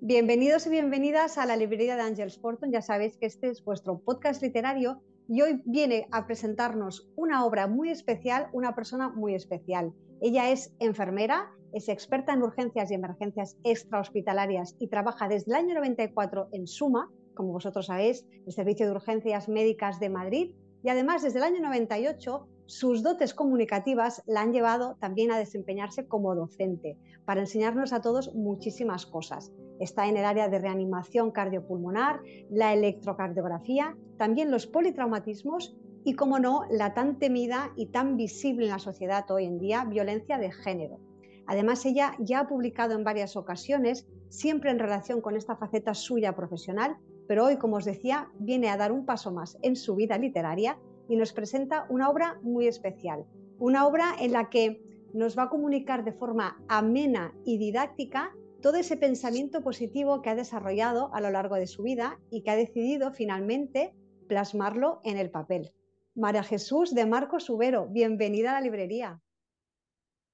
Bienvenidos 0.00 0.64
y 0.68 0.70
bienvenidas 0.70 1.38
a 1.38 1.46
la 1.46 1.56
librería 1.56 1.96
de 1.96 2.02
Angels 2.02 2.38
Fortune. 2.38 2.70
Ya 2.70 2.82
sabéis 2.82 3.16
que 3.16 3.26
este 3.26 3.48
es 3.48 3.64
vuestro 3.64 3.98
podcast 3.98 4.40
literario 4.40 5.02
y 5.26 5.42
hoy 5.42 5.60
viene 5.64 6.06
a 6.12 6.24
presentarnos 6.24 7.10
una 7.16 7.44
obra 7.44 7.66
muy 7.66 7.90
especial, 7.90 8.46
una 8.52 8.76
persona 8.76 9.08
muy 9.08 9.34
especial. 9.34 9.92
Ella 10.20 10.50
es 10.52 10.72
enfermera, 10.78 11.50
es 11.72 11.88
experta 11.88 12.32
en 12.32 12.44
urgencias 12.44 12.92
y 12.92 12.94
emergencias 12.94 13.56
extrahospitalarias 13.64 14.76
y 14.78 14.86
trabaja 14.86 15.28
desde 15.28 15.50
el 15.50 15.56
año 15.56 15.74
94 15.74 16.48
en 16.52 16.68
SUMA, 16.68 17.10
como 17.34 17.50
vosotros 17.50 17.86
sabéis, 17.86 18.24
el 18.46 18.52
Servicio 18.52 18.86
de 18.86 18.92
Urgencias 18.92 19.48
Médicas 19.48 19.98
de 19.98 20.10
Madrid, 20.10 20.54
y 20.84 20.90
además 20.90 21.24
desde 21.24 21.38
el 21.38 21.44
año 21.44 21.60
98 21.60 22.46
sus 22.66 23.02
dotes 23.02 23.34
comunicativas 23.34 24.22
la 24.26 24.42
han 24.42 24.52
llevado 24.52 24.96
también 25.00 25.32
a 25.32 25.38
desempeñarse 25.38 26.06
como 26.06 26.36
docente 26.36 26.96
para 27.24 27.40
enseñarnos 27.40 27.92
a 27.92 28.00
todos 28.00 28.32
muchísimas 28.36 29.04
cosas. 29.06 29.50
Está 29.78 30.08
en 30.08 30.16
el 30.16 30.24
área 30.24 30.48
de 30.48 30.58
reanimación 30.58 31.30
cardiopulmonar, 31.30 32.20
la 32.50 32.72
electrocardiografía, 32.74 33.96
también 34.16 34.50
los 34.50 34.66
politraumatismos 34.66 35.76
y, 36.04 36.14
como 36.14 36.38
no, 36.38 36.62
la 36.70 36.94
tan 36.94 37.18
temida 37.18 37.72
y 37.76 37.86
tan 37.86 38.16
visible 38.16 38.64
en 38.64 38.72
la 38.72 38.78
sociedad 38.78 39.30
hoy 39.30 39.44
en 39.44 39.58
día, 39.58 39.84
violencia 39.84 40.38
de 40.38 40.50
género. 40.50 40.98
Además, 41.46 41.84
ella 41.86 42.14
ya 42.18 42.40
ha 42.40 42.48
publicado 42.48 42.94
en 42.94 43.04
varias 43.04 43.36
ocasiones, 43.36 44.06
siempre 44.28 44.70
en 44.70 44.78
relación 44.78 45.20
con 45.20 45.36
esta 45.36 45.56
faceta 45.56 45.94
suya 45.94 46.34
profesional, 46.34 46.96
pero 47.26 47.44
hoy, 47.44 47.56
como 47.56 47.76
os 47.76 47.84
decía, 47.84 48.28
viene 48.38 48.68
a 48.68 48.76
dar 48.76 48.92
un 48.92 49.06
paso 49.06 49.32
más 49.32 49.58
en 49.62 49.76
su 49.76 49.94
vida 49.94 50.18
literaria 50.18 50.78
y 51.08 51.16
nos 51.16 51.32
presenta 51.32 51.86
una 51.88 52.10
obra 52.10 52.38
muy 52.42 52.66
especial, 52.66 53.24
una 53.58 53.86
obra 53.86 54.14
en 54.20 54.32
la 54.32 54.50
que 54.50 54.82
nos 55.14 55.38
va 55.38 55.44
a 55.44 55.48
comunicar 55.48 56.04
de 56.04 56.12
forma 56.12 56.62
amena 56.68 57.32
y 57.44 57.56
didáctica 57.58 58.34
todo 58.62 58.76
ese 58.76 58.96
pensamiento 58.96 59.62
positivo 59.62 60.20
que 60.20 60.30
ha 60.30 60.34
desarrollado 60.34 61.14
a 61.14 61.20
lo 61.20 61.30
largo 61.30 61.56
de 61.56 61.66
su 61.66 61.82
vida 61.82 62.18
y 62.30 62.42
que 62.42 62.50
ha 62.50 62.56
decidido 62.56 63.12
finalmente 63.12 63.94
plasmarlo 64.28 65.00
en 65.04 65.16
el 65.16 65.30
papel. 65.30 65.72
María 66.14 66.42
Jesús 66.42 66.94
de 66.94 67.06
Marcos 67.06 67.44
Subero, 67.44 67.86
bienvenida 67.86 68.50
a 68.50 68.54
la 68.54 68.60
librería. 68.60 69.20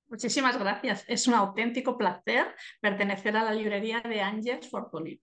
Muchísimas 0.08 0.58
gracias. 0.58 1.04
Es 1.08 1.26
un 1.28 1.34
auténtico 1.34 1.98
placer 1.98 2.46
pertenecer 2.80 3.36
a 3.36 3.44
la 3.44 3.52
librería 3.52 4.00
de 4.00 4.20
Ángeles 4.20 4.68
Fortuny. 4.68 5.20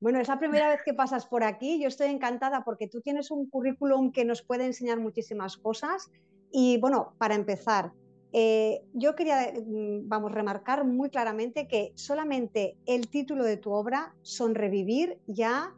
Bueno, 0.00 0.20
es 0.20 0.28
la 0.28 0.38
primera 0.38 0.68
vez 0.68 0.80
que 0.84 0.94
pasas 0.94 1.26
por 1.26 1.44
aquí. 1.44 1.80
Yo 1.80 1.88
estoy 1.88 2.08
encantada 2.08 2.64
porque 2.64 2.88
tú 2.88 3.00
tienes 3.00 3.30
un 3.30 3.48
currículum 3.48 4.12
que 4.12 4.24
nos 4.24 4.42
puede 4.42 4.66
enseñar 4.66 4.98
muchísimas 4.98 5.56
cosas. 5.56 6.10
Y 6.52 6.78
bueno, 6.78 7.14
para 7.18 7.34
empezar, 7.34 7.92
eh, 8.32 8.82
yo 8.92 9.14
quería, 9.14 9.52
mm, 9.52 10.08
vamos, 10.08 10.32
remarcar 10.32 10.84
muy 10.84 11.10
claramente 11.10 11.68
que 11.68 11.92
solamente 11.94 12.76
el 12.86 13.08
título 13.08 13.44
de 13.44 13.56
tu 13.56 13.72
obra, 13.72 14.14
Sonrevivir, 14.22 15.18
ya 15.26 15.74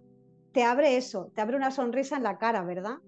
te 0.53 0.65
abre 0.65 0.97
eso, 0.97 1.31
te 1.35 1.41
abre 1.41 1.57
una 1.57 1.71
sonrisa 1.71 2.17
en 2.17 2.23
la 2.23 2.39
cara, 2.39 2.63
¿verdad? 2.63 2.99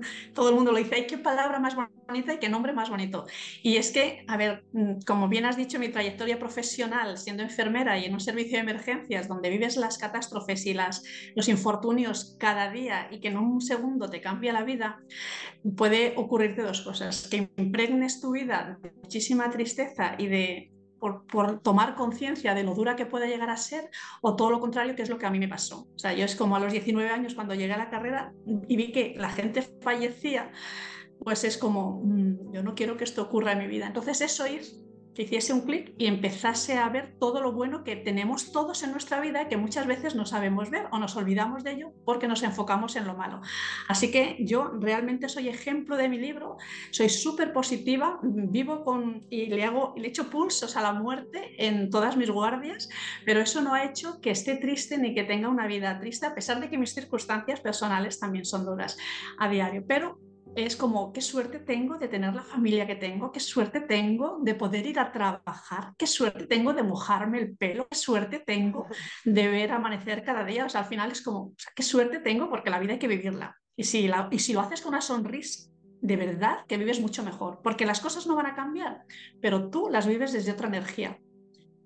todo 0.34 0.50
el 0.50 0.54
mundo 0.54 0.72
lo 0.72 0.78
dice, 0.78 0.94
¡ay, 0.96 1.06
qué 1.06 1.18
palabra 1.18 1.58
más 1.58 1.74
bonita 1.74 2.34
y 2.34 2.38
qué 2.38 2.48
nombre 2.48 2.72
más 2.72 2.90
bonito! 2.90 3.26
Y 3.62 3.76
es 3.76 3.90
que, 3.90 4.24
a 4.28 4.36
ver, 4.36 4.64
mm, 4.72 5.00
como 5.06 5.28
bien 5.28 5.44
has 5.44 5.56
dicho, 5.56 5.78
mi 5.78 5.88
trayectoria 5.88 6.38
profesional 6.38 7.18
siendo 7.18 7.42
enfermera 7.42 7.98
y 7.98 8.04
en 8.04 8.12
un 8.12 8.20
servicio 8.20 8.56
de 8.56 8.62
emergencias 8.62 9.28
donde 9.28 9.50
vives 9.50 9.76
las 9.76 9.98
catástrofes 9.98 10.66
y 10.66 10.74
las, 10.74 11.02
los 11.34 11.48
infortunios 11.48 12.36
cada 12.38 12.70
día 12.70 13.08
y 13.10 13.20
que 13.20 13.28
en 13.28 13.38
un 13.38 13.60
segundo 13.60 14.08
te 14.08 14.20
cambia 14.20 14.52
la 14.52 14.64
vida, 14.64 14.98
puede 15.76 16.14
ocurrirte 16.16 16.62
dos 16.62 16.82
cosas, 16.82 17.28
que 17.28 17.50
impregnes 17.56 18.20
tu 18.20 18.32
vida 18.32 18.78
de 18.82 18.92
muchísima 19.02 19.50
tristeza 19.50 20.14
y 20.18 20.26
de 20.28 20.75
por, 20.98 21.60
tomar 21.60 21.94
conciencia 21.94 22.54
de 22.54 22.64
lo 22.64 22.74
dura 22.74 22.96
que 22.96 23.06
puede 23.06 23.28
llegar 23.28 23.50
a 23.50 23.56
ser 23.56 23.90
o 24.22 24.36
todo 24.36 24.50
lo 24.50 24.60
contrario, 24.60 24.94
que 24.94 25.02
es 25.02 25.08
lo 25.08 25.18
que 25.18 25.26
a 25.26 25.30
mí 25.30 25.38
me 25.38 25.48
pasó. 25.48 25.88
O 25.94 25.98
sea, 25.98 26.12
yo 26.14 26.24
es 26.24 26.36
como 26.36 26.56
a 26.56 26.60
los 26.60 26.72
19 26.72 27.10
años 27.10 27.34
cuando 27.34 27.54
llegué 27.54 27.72
a 27.72 27.78
la 27.78 27.90
carrera 27.90 28.32
y 28.68 28.76
vi 28.76 28.92
que 28.92 29.14
la 29.16 29.30
gente 29.30 29.62
fallecía, 29.80 30.50
pues 31.22 31.44
es 31.44 31.58
como, 31.58 32.02
mm, 32.04 32.52
yo 32.52 32.62
no 32.62 32.74
quiero 32.74 32.96
que 32.96 33.04
esto 33.04 33.22
ocurra 33.22 33.52
en 33.52 33.58
mi 33.58 33.66
vida. 33.66 33.86
Entonces 33.86 34.20
eso 34.20 34.44
es 34.44 34.80
hiciese 35.22 35.52
un 35.52 35.62
clic 35.62 35.94
y 35.98 36.06
empezase 36.06 36.78
a 36.78 36.88
ver 36.88 37.16
todo 37.18 37.40
lo 37.40 37.52
bueno 37.52 37.84
que 37.84 37.96
tenemos 37.96 38.52
todos 38.52 38.82
en 38.82 38.92
nuestra 38.92 39.20
vida 39.20 39.42
y 39.42 39.48
que 39.48 39.56
muchas 39.56 39.86
veces 39.86 40.14
no 40.14 40.26
sabemos 40.26 40.70
ver 40.70 40.86
o 40.92 40.98
nos 40.98 41.16
olvidamos 41.16 41.64
de 41.64 41.72
ello 41.72 41.92
porque 42.04 42.28
nos 42.28 42.42
enfocamos 42.42 42.96
en 42.96 43.06
lo 43.06 43.14
malo. 43.14 43.40
Así 43.88 44.10
que 44.10 44.36
yo 44.40 44.72
realmente 44.78 45.28
soy 45.28 45.48
ejemplo 45.48 45.96
de 45.96 46.08
mi 46.08 46.18
libro, 46.18 46.56
soy 46.90 47.08
súper 47.08 47.52
positiva, 47.52 48.18
vivo 48.22 48.84
con 48.84 49.26
y 49.30 49.46
le 49.46 49.64
hago 49.64 49.94
le 49.96 50.08
echo 50.08 50.30
pulsos 50.30 50.76
a 50.76 50.82
la 50.82 50.92
muerte 50.92 51.54
en 51.58 51.90
todas 51.90 52.16
mis 52.16 52.30
guardias, 52.30 52.88
pero 53.24 53.40
eso 53.40 53.60
no 53.62 53.74
ha 53.74 53.84
hecho 53.84 54.20
que 54.20 54.30
esté 54.30 54.56
triste 54.56 54.98
ni 54.98 55.14
que 55.14 55.24
tenga 55.24 55.48
una 55.48 55.66
vida 55.66 55.98
triste 55.98 56.26
a 56.26 56.34
pesar 56.34 56.60
de 56.60 56.68
que 56.68 56.78
mis 56.78 56.94
circunstancias 56.94 57.60
personales 57.60 58.18
también 58.18 58.44
son 58.44 58.64
duras 58.64 58.96
a 59.38 59.48
diario, 59.48 59.84
pero 59.86 60.18
es 60.56 60.74
como, 60.74 61.12
qué 61.12 61.20
suerte 61.20 61.58
tengo 61.58 61.98
de 61.98 62.08
tener 62.08 62.34
la 62.34 62.42
familia 62.42 62.86
que 62.86 62.96
tengo, 62.96 63.30
qué 63.30 63.40
suerte 63.40 63.80
tengo 63.80 64.38
de 64.42 64.54
poder 64.54 64.86
ir 64.86 64.98
a 64.98 65.12
trabajar, 65.12 65.92
qué 65.98 66.06
suerte 66.06 66.46
tengo 66.46 66.72
de 66.72 66.82
mojarme 66.82 67.38
el 67.38 67.56
pelo, 67.56 67.86
qué 67.88 67.96
suerte 67.96 68.38
tengo 68.40 68.86
de 69.24 69.48
ver 69.48 69.70
amanecer 69.72 70.24
cada 70.24 70.44
día. 70.44 70.64
O 70.64 70.68
sea, 70.70 70.80
al 70.80 70.86
final 70.86 71.12
es 71.12 71.20
como, 71.20 71.52
qué 71.74 71.82
suerte 71.82 72.20
tengo 72.20 72.48
porque 72.48 72.70
la 72.70 72.78
vida 72.78 72.94
hay 72.94 72.98
que 72.98 73.06
vivirla. 73.06 73.54
Y 73.76 73.84
si, 73.84 74.08
la, 74.08 74.28
y 74.30 74.38
si 74.38 74.54
lo 74.54 74.60
haces 74.60 74.80
con 74.80 74.94
una 74.94 75.02
sonrisa, 75.02 75.70
de 76.00 76.16
verdad 76.16 76.64
que 76.66 76.78
vives 76.78 77.00
mucho 77.00 77.22
mejor, 77.22 77.60
porque 77.62 77.84
las 77.84 78.00
cosas 78.00 78.26
no 78.26 78.34
van 78.34 78.46
a 78.46 78.54
cambiar, 78.54 79.02
pero 79.42 79.68
tú 79.68 79.88
las 79.90 80.06
vives 80.06 80.32
desde 80.32 80.52
otra 80.52 80.68
energía. 80.68 81.18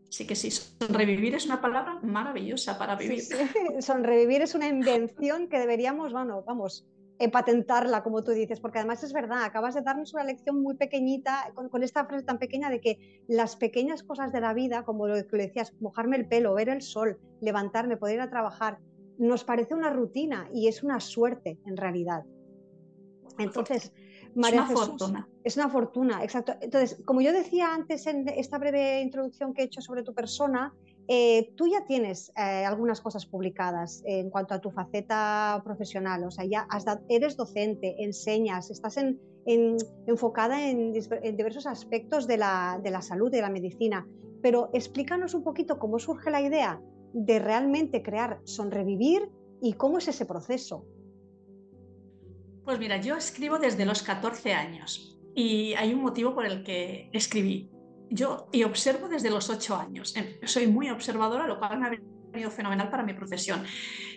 Así 0.09 0.27
que 0.27 0.37
sí, 0.37 0.51
sonrevivir 0.51 1.35
es 1.35 1.47
una 1.47 1.61
palabra 1.61 1.99
maravillosa 2.03 2.79
para 2.79 2.95
vivir. 2.97 3.23
Sonrevivir 3.81 4.43
es 4.43 4.55
una 4.55 4.69
invención 4.69 5.49
que 5.49 5.59
deberíamos, 5.59 6.13
bueno, 6.13 6.43
vamos, 6.45 6.85
patentarla, 7.29 8.03
como 8.03 8.25
tú 8.25 8.31
dices, 8.31 8.61
porque 8.61 8.79
además 8.79 9.05
es 9.05 9.13
verdad, 9.13 9.45
acabas 9.45 9.75
de 9.75 9.83
darnos 9.83 10.15
una 10.15 10.25
lección 10.25 10.63
muy 10.63 10.77
pequeñita, 10.77 11.53
con, 11.55 11.83
esta 11.83 12.07
frase 12.07 12.25
tan 12.25 12.39
pequeña 12.39 12.71
de 12.71 12.81
que 12.81 13.23
las 13.29 13.57
pequeñas 13.57 14.03
cosas 14.03 14.33
de 14.33 14.41
la 14.41 14.55
vida, 14.55 14.85
como 14.85 15.07
lo 15.07 15.15
que 15.27 15.37
decías, 15.37 15.75
mojarme 15.81 16.17
el 16.17 16.27
pelo, 16.27 16.55
ver 16.55 16.71
el 16.71 16.81
sol, 16.81 17.19
levantarme, 17.41 17.99
poder 17.99 18.17
ir 18.17 18.21
a 18.23 18.31
trabajar, 18.31 18.79
nos 19.19 19.45
parece 19.45 19.75
una 19.75 19.91
rutina 19.91 20.49
y 20.55 20.69
es 20.69 20.83
una 20.83 20.99
suerte 20.99 21.59
en 21.67 21.77
realidad. 21.77 22.25
Entonces, 23.39 23.93
María 24.35 24.63
es 24.63 24.71
una 24.71 24.87
fortuna. 24.87 25.29
Es 25.45 25.57
una 25.57 25.69
fortuna, 25.69 26.25
exacto. 26.25 26.55
Entonces, 26.61 27.03
como 27.05 27.21
yo 27.21 27.33
decía 27.33 27.75
antes 27.75 28.07
en 28.07 28.29
esta 28.29 28.59
breve 28.59 29.03
introducción 29.03 29.53
que 29.53 29.63
he 29.63 29.65
hecho 29.67 29.81
sobre 29.81 30.03
tu 30.03 30.15
persona, 30.15 30.75
eh, 31.13 31.53
tú 31.57 31.67
ya 31.67 31.85
tienes 31.87 32.31
eh, 32.37 32.65
algunas 32.65 33.01
cosas 33.01 33.27
publicadas 33.27 34.01
en 34.07 34.31
cuanto 34.31 34.55
a 34.55 34.61
tu 34.61 34.71
faceta 34.71 35.61
profesional, 35.65 36.23
o 36.23 36.31
sea, 36.31 36.45
ya 36.45 36.69
eres 37.09 37.37
docente, 37.37 37.97
enseñas, 37.99 38.71
estás 38.71 38.97
enfocada 40.07 40.71
en, 40.71 40.93
diversos 40.93 41.67
aspectos 41.67 42.29
de 42.29 42.37
la, 42.37 42.79
de 42.81 42.93
la 42.93 43.03
salud, 43.03 43.29
de 43.29 43.41
la 43.41 43.51
medicina, 43.51 44.07
pero 44.41 44.71
explícanos 44.73 45.35
un 45.35 45.43
poquito 45.43 45.81
cómo 45.81 45.99
surge 45.99 46.31
la 46.31 46.43
idea 46.43 46.81
de 47.13 47.41
realmente 47.41 48.05
crear 48.05 48.39
Sonrevivir 48.45 49.29
y 49.61 49.73
cómo 49.73 49.99
es 49.99 50.07
ese 50.07 50.27
proceso. 50.27 50.87
Pues 52.65 52.79
mira, 52.79 52.99
yo 52.99 53.17
escribo 53.17 53.59
desde 53.59 53.85
los 53.85 54.05
14 54.05 54.53
años 54.53 55.21
y 55.35 55.75
hay 55.75 55.93
un 55.93 56.03
motivo 56.03 56.37
por 56.37 56.47
el 56.47 56.63
que 56.63 57.11
escribí 57.13 57.69
yo 58.11 58.49
y 58.53 58.65
observo 58.65 59.09
desde 59.09 59.31
los 59.31 59.49
ocho 59.49 59.77
años. 59.77 60.15
Em, 60.17 60.39
soy 60.47 60.67
muy 60.67 60.91
observadora, 60.91 61.47
lo 61.47 61.59
cual 61.59 61.79
me 61.79 61.87
ha 61.87 61.91
fenomenal 62.51 62.91
para 62.91 63.03
mi 63.03 63.15
profesión. 63.15 63.65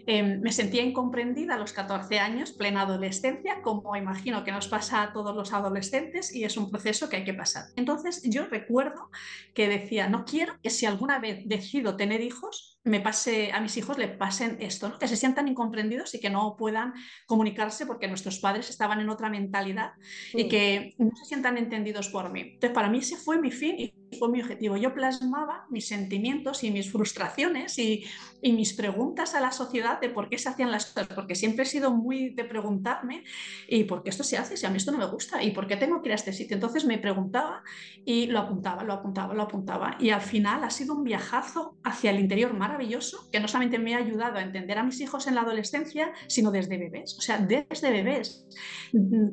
Em, 0.05 0.41
me 0.41 0.51
sentía 0.51 0.83
incomprendida 0.83 1.55
a 1.55 1.57
los 1.57 1.71
14 1.71 2.19
años, 2.19 2.51
plena 2.51 2.81
adolescencia, 2.81 3.61
como 3.61 3.95
imagino 3.95 4.43
que 4.43 4.51
nos 4.51 4.67
pasa 4.67 5.01
a 5.01 5.13
todos 5.13 5.33
los 5.35 5.53
adolescentes 5.53 6.35
y 6.35 6.43
es 6.43 6.57
un 6.57 6.69
proceso 6.69 7.07
que 7.07 7.17
hay 7.17 7.23
que 7.23 7.33
pasar. 7.33 7.65
Entonces 7.77 8.21
yo 8.23 8.45
recuerdo 8.47 9.09
que 9.53 9.69
decía, 9.69 10.09
no 10.09 10.25
quiero 10.25 10.59
que 10.61 10.69
si 10.69 10.85
alguna 10.85 11.19
vez 11.19 11.43
decido 11.45 11.95
tener 11.95 12.19
hijos, 12.21 12.79
me 12.83 12.99
pase, 12.99 13.51
a 13.53 13.61
mis 13.61 13.77
hijos 13.77 13.97
le 13.97 14.09
pasen 14.09 14.57
esto, 14.59 14.97
que 14.99 15.07
se 15.07 15.15
sientan 15.15 15.47
incomprendidos 15.47 16.13
y 16.15 16.19
que 16.19 16.29
no 16.29 16.55
puedan 16.57 16.93
comunicarse 17.25 17.85
porque 17.85 18.09
nuestros 18.09 18.39
padres 18.39 18.69
estaban 18.69 18.99
en 18.99 19.09
otra 19.09 19.29
mentalidad 19.29 19.93
y 20.33 20.49
que 20.49 20.95
no 20.97 21.15
se 21.15 21.25
sientan 21.25 21.57
entendidos 21.57 22.09
por 22.09 22.29
mí. 22.29 22.41
Entonces, 22.41 22.71
para 22.71 22.89
mí 22.89 22.97
ese 22.97 23.15
fue 23.15 23.39
mi 23.39 23.51
fin 23.51 23.75
y 23.77 23.93
fue 24.13 24.29
mi 24.29 24.41
objetivo. 24.41 24.77
Yo 24.77 24.93
plasmaba 24.93 25.65
mis 25.69 25.87
sentimientos 25.87 26.63
y 26.63 26.71
mis 26.71 26.91
frustraciones 26.91 27.77
y, 27.79 28.05
y 28.41 28.51
mis 28.51 28.73
preguntas 28.73 29.35
a 29.35 29.41
la 29.41 29.51
sociedad 29.51 30.01
de 30.01 30.09
por 30.09 30.29
qué 30.29 30.37
se 30.37 30.49
hacían 30.49 30.71
las 30.71 30.87
cosas, 30.87 31.07
porque 31.15 31.35
siempre 31.35 31.63
he 31.63 31.67
sido 31.67 31.91
muy 31.91 32.31
de 32.31 32.43
preguntarme 32.43 33.23
y 33.67 33.85
por 33.85 34.03
qué 34.03 34.09
esto 34.09 34.23
se 34.23 34.37
hace 34.37 34.57
si 34.57 34.65
a 34.65 34.69
mí 34.69 34.77
esto 34.77 34.91
no 34.91 34.97
me 34.97 35.05
gusta 35.05 35.41
y 35.41 35.51
por 35.51 35.67
qué 35.67 35.77
tengo 35.77 36.01
que 36.01 36.09
ir 36.09 36.13
a 36.13 36.15
este 36.15 36.33
sitio. 36.33 36.55
Entonces 36.55 36.85
me 36.85 36.97
preguntaba 36.97 37.63
y 38.03 38.27
lo 38.27 38.39
apuntaba, 38.39 38.83
lo 38.83 38.93
apuntaba, 38.93 39.33
lo 39.33 39.43
apuntaba 39.43 39.97
y 39.99 40.09
al 40.09 40.21
final 40.21 40.63
ha 40.63 40.69
sido 40.69 40.95
un 40.95 41.03
viajazo 41.03 41.77
hacia 41.83 42.11
el 42.11 42.19
interior 42.19 42.53
mar 42.53 42.73
maravilloso 42.73 43.29
que 43.31 43.39
no 43.39 43.47
solamente 43.47 43.77
me 43.77 43.93
ha 43.95 43.99
ayudado 43.99 44.37
a 44.37 44.41
entender 44.41 44.77
a 44.77 44.83
mis 44.83 44.99
hijos 45.01 45.27
en 45.27 45.35
la 45.35 45.41
adolescencia, 45.41 46.11
sino 46.27 46.51
desde 46.51 46.77
bebés. 46.77 47.15
O 47.17 47.21
sea, 47.21 47.37
desde 47.37 47.91
bebés, 47.91 48.47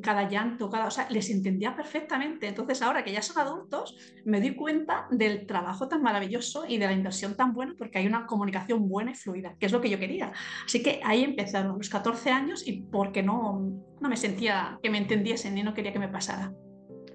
cada 0.01 0.29
llanto, 0.29 0.69
cada, 0.69 0.87
o 0.87 0.91
sea, 0.91 1.07
les 1.09 1.29
entendía 1.29 1.75
perfectamente. 1.75 2.47
Entonces, 2.47 2.81
ahora 2.81 3.03
que 3.03 3.11
ya 3.11 3.21
son 3.21 3.39
adultos, 3.39 3.95
me 4.25 4.39
doy 4.39 4.55
cuenta 4.55 4.70
cuenta 4.71 5.07
del 5.11 5.45
trabajo 5.45 5.87
tan 5.87 6.01
maravilloso 6.01 6.65
y 6.67 6.77
de 6.77 6.85
la 6.85 6.93
inversión 6.93 7.35
tan 7.35 7.53
buena 7.53 7.75
porque 7.77 7.99
hay 7.99 8.07
una 8.07 8.25
comunicación 8.25 8.87
buena 8.87 9.11
y 9.11 9.15
fluida, 9.15 9.55
que 9.59 9.65
es 9.65 9.71
lo 9.71 9.81
que 9.81 9.89
yo 9.89 9.99
quería. 9.99 10.31
Así 10.65 10.81
que 10.81 11.01
ahí 11.03 11.23
empezaron 11.23 11.77
los 11.77 11.89
14 11.89 12.29
años 12.29 12.65
y 12.65 12.83
porque 12.83 13.21
no, 13.21 13.61
no 13.99 14.09
me 14.09 14.15
sentía 14.15 14.79
que 14.81 14.89
me 14.89 14.97
entendiesen 14.97 15.57
y 15.57 15.63
no 15.63 15.73
quería 15.73 15.91
que 15.91 15.99
me 15.99 16.07
pasara. 16.07 16.53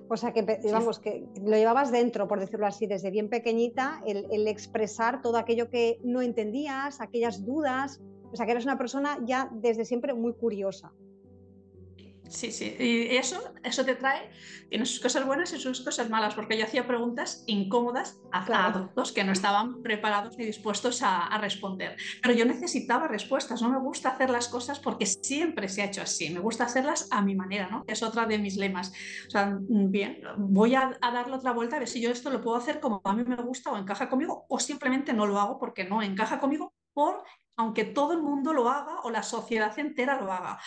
O 0.09 0.17
sea 0.17 0.33
que, 0.33 0.43
digamos, 0.63 1.01
que 1.01 1.27
lo 1.43 1.57
llevabas 1.57 1.91
dentro, 1.91 2.29
por 2.29 2.39
decirlo 2.39 2.67
así, 2.67 2.87
desde 2.87 3.11
bien 3.11 3.29
pequeñita, 3.29 4.03
el, 4.07 4.27
el, 4.31 4.47
expresar 4.47 5.21
todo 5.21 5.37
aquello 5.37 5.69
que 5.69 5.99
no 6.05 6.23
entendías, 6.23 7.01
aquellas 7.01 7.45
dudas. 7.45 8.01
O 8.31 8.37
sea 8.37 8.47
que 8.47 8.53
eres 8.53 8.65
una 8.65 8.79
persona 8.79 9.19
ya 9.25 9.51
desde 9.53 9.85
siempre 9.85 10.15
muy 10.15 10.35
curiosa. 10.35 10.93
Sí, 12.29 12.51
sí, 12.51 12.77
y 12.79 13.17
eso, 13.17 13.41
eso 13.63 13.85
te 13.85 13.95
trae, 13.95 14.31
tiene 14.69 14.85
sus 14.85 15.01
cosas 15.01 15.25
buenas 15.25 15.53
y 15.53 15.61
sus 15.61 15.81
cosas 15.81 16.11
malas, 16.11 16.35
porque 16.35 16.59
yo 16.59 16.65
hacía 16.65 16.87
preguntas 16.87 17.45
incómodas 17.47 18.21
a 18.33 18.67
adultos 18.67 19.13
que 19.13 19.25
no 19.25 19.33
estaban 19.33 19.83
preparados 19.83 20.37
ni 20.37 20.45
dispuestos 20.45 21.03
a, 21.03 21.27
a, 21.27 21.39
responder. 21.39 21.97
Pero 22.23 22.35
yo 22.35 22.45
necesitaba 22.45 23.07
respuestas, 23.07 23.63
no 23.63 23.71
me 23.71 23.79
gusta 23.79 24.11
hacer 24.11 24.31
las 24.31 24.49
cosas 24.49 24.81
porque 24.81 25.07
siempre 25.07 25.69
se 25.69 25.83
ha 25.83 25.87
hecho 25.87 26.03
así, 26.03 26.31
me 26.31 26.41
gusta 26.41 26.65
hacerlas 26.65 27.09
a 27.11 27.23
mi 27.23 27.35
manera, 27.35 27.69
¿no? 27.71 27.85
Es 27.87 28.03
otra 28.03 28.27
de 28.27 28.39
mis 28.39 28.57
lemas. 28.57 28.93
O 29.29 29.31
sea, 29.31 29.57
bien, 29.61 30.21
voy 30.37 30.75
a, 30.75 30.99
a 31.01 31.13
darle 31.13 31.37
otra 31.37 31.53
vuelta 31.53 31.77
a 31.77 31.79
ver 31.79 31.89
si 31.89 32.01
yo 32.01 32.11
esto 32.11 32.31
lo 32.31 32.41
puedo 32.41 32.57
hacer 32.57 32.81
como 32.81 33.01
a 33.05 33.13
mí 33.13 33.23
me 33.25 33.37
gusta 33.37 33.71
o 33.71 33.79
encaja 33.79 34.09
conmigo, 34.09 34.47
o 34.49 34.59
simplemente 34.59 35.13
no 35.13 35.27
lo 35.27 35.39
hago 35.39 35.59
porque 35.59 35.85
no 35.85 36.03
encaja 36.03 36.41
conmigo 36.41 36.75
por 36.93 37.23
aunque 37.57 37.85
todo 37.85 38.13
el 38.13 38.23
mundo 38.23 38.53
lo 38.53 38.69
haga 38.69 39.01
o 39.03 39.11
la 39.11 39.23
sociedad 39.23 39.77
entera 39.79 40.21
lo 40.21 40.31
haga. 40.31 40.59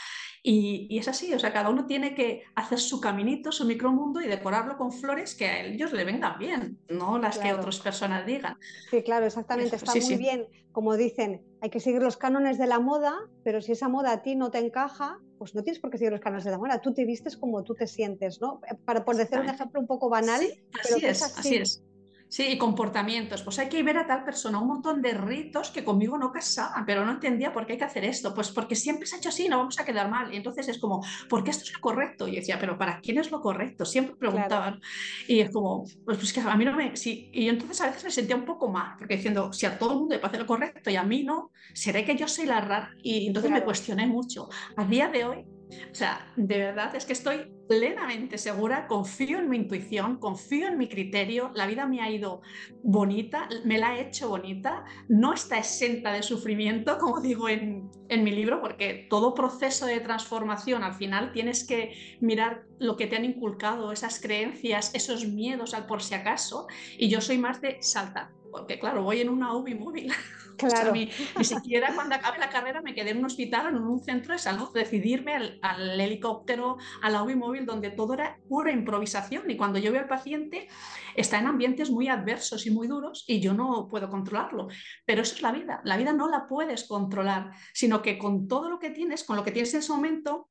Y, 0.41 0.97
es 0.97 1.07
así, 1.07 1.33
o 1.33 1.39
sea, 1.39 1.51
cada 1.51 1.69
uno 1.69 1.85
tiene 1.85 2.15
que 2.15 2.43
hacer 2.55 2.79
su 2.79 2.99
caminito, 2.99 3.51
su 3.51 3.65
micromundo 3.65 4.21
y 4.21 4.27
decorarlo 4.27 4.77
con 4.77 4.91
flores 4.91 5.35
que 5.35 5.45
a 5.45 5.63
ellos 5.65 5.91
le 5.93 6.05
vengan 6.05 6.39
bien, 6.39 6.79
no 6.89 7.19
las 7.19 7.37
que 7.37 7.53
otras 7.53 7.79
personas 7.79 8.25
digan. 8.25 8.57
Sí, 8.89 9.03
claro, 9.03 9.25
exactamente, 9.25 9.75
está 9.75 9.93
muy 9.93 10.15
bien. 10.15 10.47
Como 10.71 10.95
dicen, 10.95 11.43
hay 11.61 11.69
que 11.69 11.79
seguir 11.79 12.01
los 12.01 12.17
cánones 12.17 12.57
de 12.57 12.67
la 12.67 12.79
moda, 12.79 13.15
pero 13.43 13.61
si 13.61 13.73
esa 13.73 13.89
moda 13.89 14.13
a 14.13 14.21
ti 14.21 14.35
no 14.35 14.49
te 14.49 14.59
encaja, 14.59 15.19
pues 15.37 15.55
no 15.55 15.63
tienes 15.63 15.79
por 15.79 15.89
qué 15.89 15.97
seguir 15.97 16.11
los 16.11 16.21
cánones 16.21 16.45
de 16.45 16.51
la 16.51 16.57
moda, 16.57 16.79
tú 16.79 16.93
te 16.93 17.05
vistes 17.05 17.35
como 17.37 17.63
tú 17.63 17.75
te 17.75 17.87
sientes, 17.87 18.39
¿no? 18.39 18.61
Para, 18.85 19.03
por 19.03 19.15
decir 19.15 19.39
un 19.39 19.49
ejemplo 19.49 19.79
un 19.79 19.87
poco 19.87 20.09
banal, 20.09 20.41
así 20.79 21.05
es, 21.05 21.21
así 21.21 21.55
es. 21.55 21.83
Sí, 22.29 22.47
y 22.47 22.57
comportamientos. 22.59 23.41
Pues 23.41 23.57
hay 23.57 23.69
que 23.69 23.81
ver 23.81 23.97
a 23.97 24.05
tal 24.05 24.23
persona, 24.23 24.59
un 24.59 24.67
montón 24.67 25.01
de 25.01 25.15
ritos 25.15 25.71
que 25.71 25.83
conmigo 25.83 26.15
no 26.15 26.31
casaban, 26.31 26.85
pero 26.85 27.03
no 27.03 27.13
entendía 27.13 27.51
por 27.51 27.65
qué 27.65 27.73
hay 27.73 27.79
que 27.79 27.85
hacer 27.85 28.05
esto. 28.05 28.35
Pues 28.35 28.51
porque 28.51 28.75
siempre 28.75 29.07
se 29.07 29.15
ha 29.15 29.17
hecho 29.17 29.29
así, 29.29 29.49
no 29.49 29.57
vamos 29.57 29.79
a 29.79 29.85
quedar 29.85 30.11
mal. 30.11 30.31
Y 30.31 30.37
entonces 30.37 30.67
es 30.67 30.77
como, 30.77 31.03
¿por 31.27 31.43
qué 31.43 31.49
esto 31.49 31.63
es 31.63 31.73
lo 31.73 31.79
correcto? 31.81 32.27
Y 32.27 32.33
yo 32.33 32.35
decía, 32.37 32.59
¿pero 32.59 32.77
para 32.77 33.01
quién 33.01 33.17
es 33.17 33.31
lo 33.31 33.41
correcto? 33.41 33.83
Siempre 33.83 34.15
preguntaban. 34.15 34.79
Y 35.27 35.39
es 35.39 35.49
como, 35.49 35.85
pues, 36.05 36.19
pues, 36.19 36.31
que 36.31 36.39
a 36.41 36.55
mí 36.55 36.65
no 36.65 36.75
me. 36.75 36.95
Sí. 36.95 37.31
Y 37.33 37.49
entonces 37.49 37.81
a 37.81 37.87
veces 37.87 38.03
me 38.03 38.11
sentía 38.11 38.35
un 38.35 38.45
poco 38.45 38.69
mal, 38.69 38.95
porque 38.99 39.15
diciendo, 39.15 39.51
si 39.51 39.65
a 39.65 39.79
todo 39.79 39.93
el 39.93 39.99
mundo 39.99 40.13
le 40.13 40.21
parece 40.21 40.39
lo 40.39 40.45
correcto 40.45 40.91
y 40.91 40.97
a 40.97 41.03
mí 41.03 41.23
no, 41.23 41.51
¿seré 41.73 42.05
que 42.05 42.15
yo 42.15 42.27
soy 42.27 42.45
la 42.45 42.61
rara? 42.61 42.91
Y 43.01 43.25
entonces 43.25 43.49
me 43.49 43.63
cuestioné 43.63 44.05
mucho. 44.05 44.49
A 44.77 44.85
día 44.85 45.07
de 45.07 45.25
hoy, 45.25 45.45
o 45.91 45.95
sea, 45.95 46.31
de 46.35 46.57
verdad 46.57 46.95
es 46.95 47.05
que 47.05 47.13
estoy 47.13 47.51
plenamente 47.67 48.39
segura, 48.39 48.87
confío 48.87 49.37
en 49.37 49.49
mi 49.49 49.57
intuición, 49.57 50.17
confío 50.17 50.67
en 50.67 50.77
mi 50.77 50.89
criterio, 50.89 51.51
la 51.53 51.67
vida 51.67 51.85
me 51.85 52.01
ha 52.01 52.09
ido 52.09 52.41
bonita, 52.83 53.47
me 53.63 53.77
la 53.77 53.89
ha 53.89 53.99
hecho 53.99 54.29
bonita, 54.29 54.83
no 55.07 55.33
está 55.33 55.59
exenta 55.59 56.11
de 56.11 56.23
sufrimiento, 56.23 56.97
como 56.97 57.21
digo 57.21 57.47
en, 57.47 57.91
en 58.09 58.23
mi 58.23 58.31
libro, 58.31 58.61
porque 58.61 59.05
todo 59.09 59.35
proceso 59.35 59.85
de 59.85 59.99
transformación 59.99 60.83
al 60.83 60.95
final 60.95 61.31
tienes 61.31 61.65
que 61.65 62.17
mirar 62.19 62.63
lo 62.79 62.97
que 62.97 63.05
te 63.05 63.17
han 63.17 63.25
inculcado, 63.25 63.91
esas 63.91 64.19
creencias, 64.19 64.95
esos 64.95 65.27
miedos 65.27 65.75
al 65.75 65.85
por 65.85 66.01
si 66.01 66.15
acaso, 66.15 66.65
y 66.97 67.09
yo 67.09 67.21
soy 67.21 67.37
más 67.37 67.61
de 67.61 67.77
saltar 67.81 68.38
porque 68.51 68.79
claro, 68.79 69.03
voy 69.03 69.21
en 69.21 69.29
una 69.29 69.53
UBI 69.53 69.75
móvil. 69.75 70.11
Claro. 70.59 70.91
ni, 70.91 71.09
siquiera 71.41 71.95
cuando 71.95 72.15
acabe 72.15 72.37
la 72.37 72.49
carrera 72.49 72.81
me 72.81 72.93
quedé 72.93 73.11
en 73.11 73.19
un 73.19 73.25
hospital 73.25 73.67
o 73.67 73.69
en 73.69 73.81
un 73.81 74.03
centro 74.03 74.33
de 74.33 74.39
salud, 74.39 74.67
decidirme 74.73 75.57
al, 75.61 76.01
helicóptero, 76.01 76.75
a 77.01 77.09
la 77.09 77.23
UBI 77.23 77.35
móvil, 77.37 77.65
donde 77.65 77.91
todo 77.91 78.15
era 78.15 78.37
pura 78.49 78.69
improvisación. 78.69 79.49
Y 79.49 79.55
cuando 79.55 79.79
yo 79.79 79.93
veo 79.93 80.01
al 80.01 80.09
paciente, 80.09 80.67
está 81.15 81.39
en 81.39 81.47
ambientes 81.47 81.89
muy 81.91 82.09
adversos 82.09 82.65
y 82.65 82.71
muy 82.71 82.89
duros 82.89 83.23
y 83.25 83.39
yo 83.39 83.53
no 83.53 83.87
puedo 83.87 84.09
controlarlo. 84.09 84.67
Pero 85.05 85.21
eso 85.21 85.35
es 85.35 85.41
la 85.41 85.53
vida. 85.53 85.79
La 85.85 85.95
vida 85.95 86.11
no 86.11 86.27
la 86.27 86.45
puedes 86.45 86.85
controlar, 86.89 87.51
sino 87.73 88.01
que 88.01 88.17
con 88.17 88.49
todo 88.49 88.69
lo 88.69 88.79
que 88.79 88.89
tienes, 88.89 89.23
con 89.23 89.37
lo 89.37 89.45
que 89.45 89.51
tienes 89.51 89.73
en 89.73 89.79
ese 89.79 89.93
momento, 89.93 90.48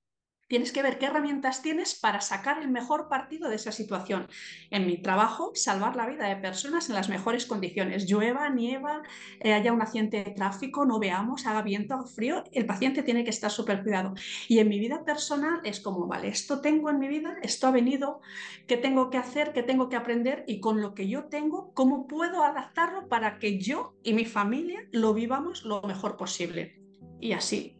tienes 0.48 0.72
que 0.72 0.82
ver 0.82 0.98
qué 0.98 1.06
herramientas 1.06 1.62
tienes 1.62 1.94
para 1.94 2.20
sacar 2.20 2.58
el 2.58 2.68
mejor 2.68 3.08
partido 3.08 3.48
de 3.48 3.56
esa 3.56 3.70
situación. 3.70 4.28
En 4.70 4.86
mi 4.86 5.00
trabajo, 5.00 5.52
salvar 5.54 5.94
la 5.94 6.06
vida 6.06 6.26
de 6.26 6.36
personas 6.36 6.88
en 6.88 6.94
las 6.94 7.08
mejores 7.08 7.46
condiciones. 7.46 8.08
Llueva, 8.08 8.48
nieva, 8.48 9.02
eh, 9.40 9.52
haya 9.52 9.72
un 9.72 9.82
accidente 9.82 10.24
de 10.24 10.30
tráfico, 10.30 10.84
no 10.86 10.98
veamos, 10.98 11.46
haga 11.46 11.62
viento, 11.62 11.94
haga 11.94 12.06
frío, 12.06 12.42
el 12.52 12.66
paciente 12.66 13.02
tiene 13.02 13.24
que 13.24 13.30
estar 13.30 13.50
súper 13.50 13.82
cuidado. 13.82 14.14
Y 14.48 14.58
en 14.58 14.68
mi 14.68 14.78
vida 14.78 15.04
personal 15.04 15.60
es 15.64 15.80
como, 15.80 16.06
vale, 16.06 16.28
esto 16.28 16.60
tengo 16.60 16.90
en 16.90 16.98
mi 16.98 17.08
vida, 17.08 17.36
esto 17.42 17.66
ha 17.66 17.70
venido, 17.70 18.20
¿qué 18.66 18.76
tengo 18.76 19.10
que 19.10 19.18
hacer, 19.18 19.52
qué 19.52 19.62
tengo 19.62 19.88
que 19.88 19.96
aprender? 19.96 20.44
Y 20.46 20.60
con 20.60 20.80
lo 20.80 20.94
que 20.94 21.08
yo 21.08 21.24
tengo, 21.24 21.72
¿cómo 21.74 22.06
puedo 22.06 22.42
adaptarlo 22.42 23.08
para 23.08 23.38
que 23.38 23.58
yo 23.58 23.94
y 24.02 24.14
mi 24.14 24.24
familia 24.24 24.80
lo 24.92 25.12
vivamos 25.12 25.64
lo 25.64 25.82
mejor 25.82 26.16
posible? 26.16 26.80
Y 27.20 27.32
así, 27.32 27.77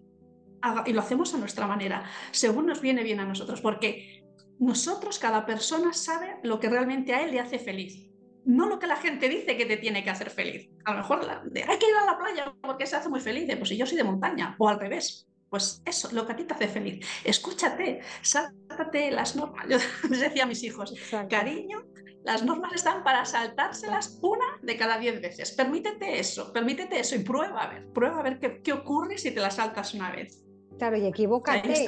y 0.87 0.93
lo 0.93 1.01
hacemos 1.01 1.35
a 1.35 1.39
nuestra 1.39 1.67
manera, 1.67 2.05
según 2.31 2.67
nos 2.67 2.81
viene 2.81 3.03
bien 3.03 3.21
a 3.21 3.25
nosotros, 3.25 3.61
porque 3.61 4.25
nosotros, 4.59 5.19
cada 5.19 5.47
persona 5.47 5.93
sabe 5.93 6.39
lo 6.43 6.59
que 6.59 6.69
realmente 6.69 7.15
a 7.15 7.23
él 7.23 7.31
le 7.31 7.41
hace 7.41 7.59
feliz, 7.59 8.09
no 8.45 8.67
lo 8.67 8.79
que 8.79 8.87
la 8.87 8.97
gente 8.97 9.29
dice 9.29 9.57
que 9.57 9.67
te 9.67 9.77
tiene 9.77 10.03
que 10.03 10.11
hacer 10.11 10.31
feliz. 10.31 10.71
A 10.85 10.93
lo 10.93 10.99
mejor 10.99 11.21
hay 11.31 11.79
que 11.79 11.89
ir 11.89 11.97
a 12.01 12.07
la 12.07 12.19
playa 12.19 12.55
porque 12.63 12.87
se 12.87 12.97
hace 12.97 13.09
muy 13.09 13.21
feliz, 13.21 13.47
pues 13.57 13.69
si 13.69 13.77
yo 13.77 13.87
soy 13.87 13.99
de 13.99 14.05
montaña, 14.05 14.57
o 14.59 14.69
al 14.69 14.81
revés. 14.81 15.29
Pues 15.51 15.83
eso, 15.85 16.11
lo 16.13 16.27
que 16.27 16.33
a 16.33 16.37
ti 16.37 16.45
te 16.45 16.55
hace 16.55 16.69
feliz. 16.69 17.07
Escúchate, 17.25 18.01
sáltate 18.23 19.11
las 19.11 19.37
normas. 19.37 19.67
Yo 19.69 19.79
les 20.11 20.21
decía 20.21 20.45
a 20.45 20.47
mis 20.47 20.63
hijos, 20.63 20.95
cariño, 21.29 21.85
las 22.25 22.43
normas 22.43 22.73
están 22.75 23.05
para 23.05 23.25
saltárselas 23.25 24.19
una 24.23 24.47
de 24.63 24.77
cada 24.77 24.99
diez 24.99 25.21
veces. 25.21 25.53
Permítete 25.53 26.19
eso, 26.19 26.53
permítete 26.53 27.01
eso 27.01 27.17
y 27.17 27.21
prueba 27.21 27.63
a 27.63 27.73
ver, 27.73 27.91
prueba 27.93 28.21
a 28.21 28.23
ver 28.23 28.39
qué, 28.39 28.61
qué 28.63 28.73
ocurre 28.73 29.19
si 29.19 29.31
te 29.31 29.41
las 29.41 29.57
saltas 29.57 29.95
una 29.95 30.11
vez. 30.11 30.48
Claro, 30.79 30.97
y 30.97 31.07
equivócate 31.07 31.85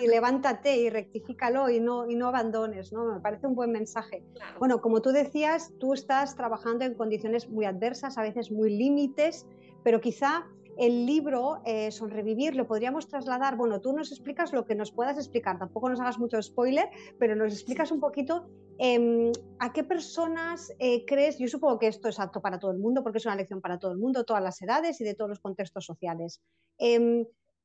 y, 0.00 0.06
levántate 0.06 0.76
y 0.76 0.90
rectifícalo 0.90 1.70
y 1.70 1.80
no, 1.80 2.08
y 2.08 2.16
no 2.16 2.28
abandones, 2.28 2.92
¿no? 2.92 3.14
Me 3.14 3.20
parece 3.20 3.46
un 3.46 3.54
buen 3.54 3.70
mensaje. 3.70 4.24
Bueno, 4.58 4.80
como 4.80 5.00
tú 5.00 5.10
decías, 5.10 5.72
tú 5.78 5.94
estás 5.94 6.34
trabajando 6.34 6.84
en 6.84 6.94
condiciones 6.94 7.48
muy 7.48 7.64
adversas, 7.64 8.18
a 8.18 8.22
veces 8.22 8.50
muy 8.50 8.76
límites, 8.76 9.46
pero 9.84 10.00
quizá 10.00 10.46
el 10.76 11.06
libro 11.06 11.62
eh, 11.64 11.90
Sonrevivir 11.90 12.54
lo 12.54 12.66
podríamos 12.66 13.08
trasladar, 13.08 13.56
bueno, 13.56 13.80
tú 13.80 13.92
nos 13.92 14.10
explicas 14.10 14.52
lo 14.52 14.66
que 14.66 14.74
nos 14.74 14.92
puedas 14.92 15.16
explicar, 15.16 15.58
tampoco 15.58 15.88
nos 15.88 16.00
hagas 16.00 16.18
mucho 16.18 16.40
spoiler, 16.42 16.90
pero 17.18 17.34
nos 17.34 17.52
explicas 17.52 17.90
un 17.90 18.00
poquito 18.00 18.46
em, 18.78 19.32
a 19.58 19.72
qué 19.72 19.84
personas 19.84 20.72
eh, 20.78 21.04
crees, 21.06 21.38
yo 21.38 21.48
supongo 21.48 21.78
que 21.78 21.86
esto 21.86 22.08
es 22.08 22.20
apto 22.20 22.42
para 22.42 22.58
todo 22.58 22.72
el 22.72 22.78
mundo, 22.78 23.02
porque 23.02 23.18
es 23.18 23.26
una 23.26 23.36
lección 23.36 23.60
para 23.60 23.78
todo 23.78 23.92
el 23.92 23.98
mundo, 23.98 24.24
todas 24.24 24.42
las 24.42 24.60
edades 24.60 25.00
y 25.00 25.04
de 25.04 25.14
todos 25.14 25.30
los 25.30 25.40
contextos 25.40 25.86
sociales. 25.86 26.42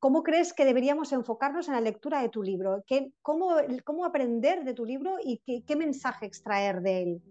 ¿Cómo 0.02 0.24
crees 0.24 0.52
que 0.52 0.64
deberíamos 0.64 1.12
enfocarnos 1.12 1.68
en 1.68 1.74
la 1.74 1.80
lectura 1.80 2.22
de 2.22 2.28
tu 2.28 2.42
libro? 2.42 2.82
¿Qué, 2.88 3.12
cómo, 3.22 3.54
cómo, 3.84 4.04
aprender 4.04 4.64
de 4.64 4.74
tu 4.74 4.84
libro 4.84 5.18
y 5.22 5.40
qué, 5.46 5.62
qué 5.64 5.76
mensaje 5.76 6.26
extraer 6.26 6.80
de 6.80 7.02
él? 7.02 7.22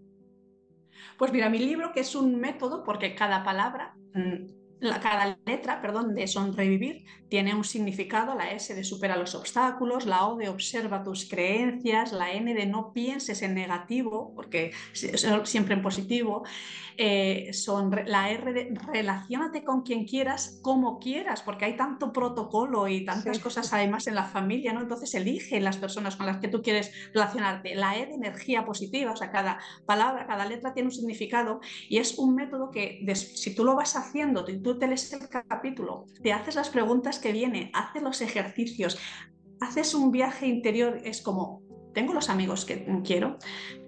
Pues 1.17 1.33
mira, 1.33 1.49
mi 1.49 1.59
libro, 1.59 1.91
que 1.91 1.99
es 1.99 2.15
un 2.15 2.39
método, 2.39 2.85
porque 2.85 3.13
cada 3.13 3.43
palabra 3.43 3.93
mm, 4.13 4.60
la, 4.81 4.99
cada 4.99 5.37
letra, 5.45 5.81
perdón, 5.81 6.15
de 6.15 6.27
sonrevivir 6.27 7.05
tiene 7.29 7.55
un 7.55 7.63
significado, 7.63 8.35
la 8.35 8.51
S 8.51 8.75
de 8.75 8.83
supera 8.83 9.15
los 9.15 9.35
obstáculos, 9.35 10.05
la 10.05 10.27
O 10.27 10.35
de 10.35 10.49
observa 10.49 11.01
tus 11.01 11.29
creencias, 11.29 12.11
la 12.11 12.33
N 12.33 12.53
de 12.53 12.65
no 12.65 12.91
pienses 12.91 13.41
en 13.41 13.53
negativo, 13.53 14.33
porque 14.35 14.73
siempre 15.43 15.75
en 15.75 15.81
positivo, 15.81 16.43
eh, 16.97 17.53
son, 17.53 17.89
la 18.05 18.29
R 18.31 18.53
de 18.53 18.73
relacionate 18.91 19.63
con 19.63 19.81
quien 19.81 20.05
quieras, 20.05 20.59
como 20.61 20.99
quieras, 20.99 21.41
porque 21.41 21.65
hay 21.65 21.77
tanto 21.77 22.11
protocolo 22.11 22.87
y 22.87 23.05
tantas 23.05 23.39
cosas 23.39 23.71
además 23.73 24.07
en 24.07 24.15
la 24.15 24.25
familia, 24.25 24.73
¿no? 24.73 24.81
Entonces 24.81 25.13
elige 25.15 25.59
las 25.61 25.77
personas 25.77 26.15
con 26.15 26.25
las 26.25 26.37
que 26.37 26.47
tú 26.47 26.61
quieres 26.61 26.91
relacionarte. 27.13 27.75
La 27.75 27.97
E 27.97 28.07
de 28.07 28.15
energía 28.15 28.65
positiva, 28.65 29.13
o 29.13 29.15
sea, 29.15 29.31
cada 29.31 29.59
palabra, 29.85 30.27
cada 30.27 30.45
letra 30.45 30.73
tiene 30.73 30.89
un 30.89 30.93
significado 30.93 31.61
y 31.87 31.97
es 31.97 32.17
un 32.17 32.35
método 32.35 32.71
que 32.71 33.05
si 33.15 33.55
tú 33.55 33.63
lo 33.63 33.75
vas 33.75 33.95
haciendo, 33.95 34.43
tú 34.43 34.70
te 34.77 34.87
lees 34.87 35.11
el 35.13 35.27
capítulo, 35.29 36.05
te 36.21 36.33
haces 36.33 36.55
las 36.55 36.69
preguntas 36.69 37.19
que 37.19 37.31
vienen, 37.31 37.71
haces 37.73 38.01
los 38.01 38.21
ejercicios, 38.21 38.97
haces 39.59 39.93
un 39.93 40.11
viaje 40.11 40.47
interior, 40.47 40.99
es 41.03 41.21
como, 41.21 41.61
tengo 41.93 42.13
los 42.13 42.29
amigos 42.29 42.65
que 42.65 42.85
quiero, 43.03 43.37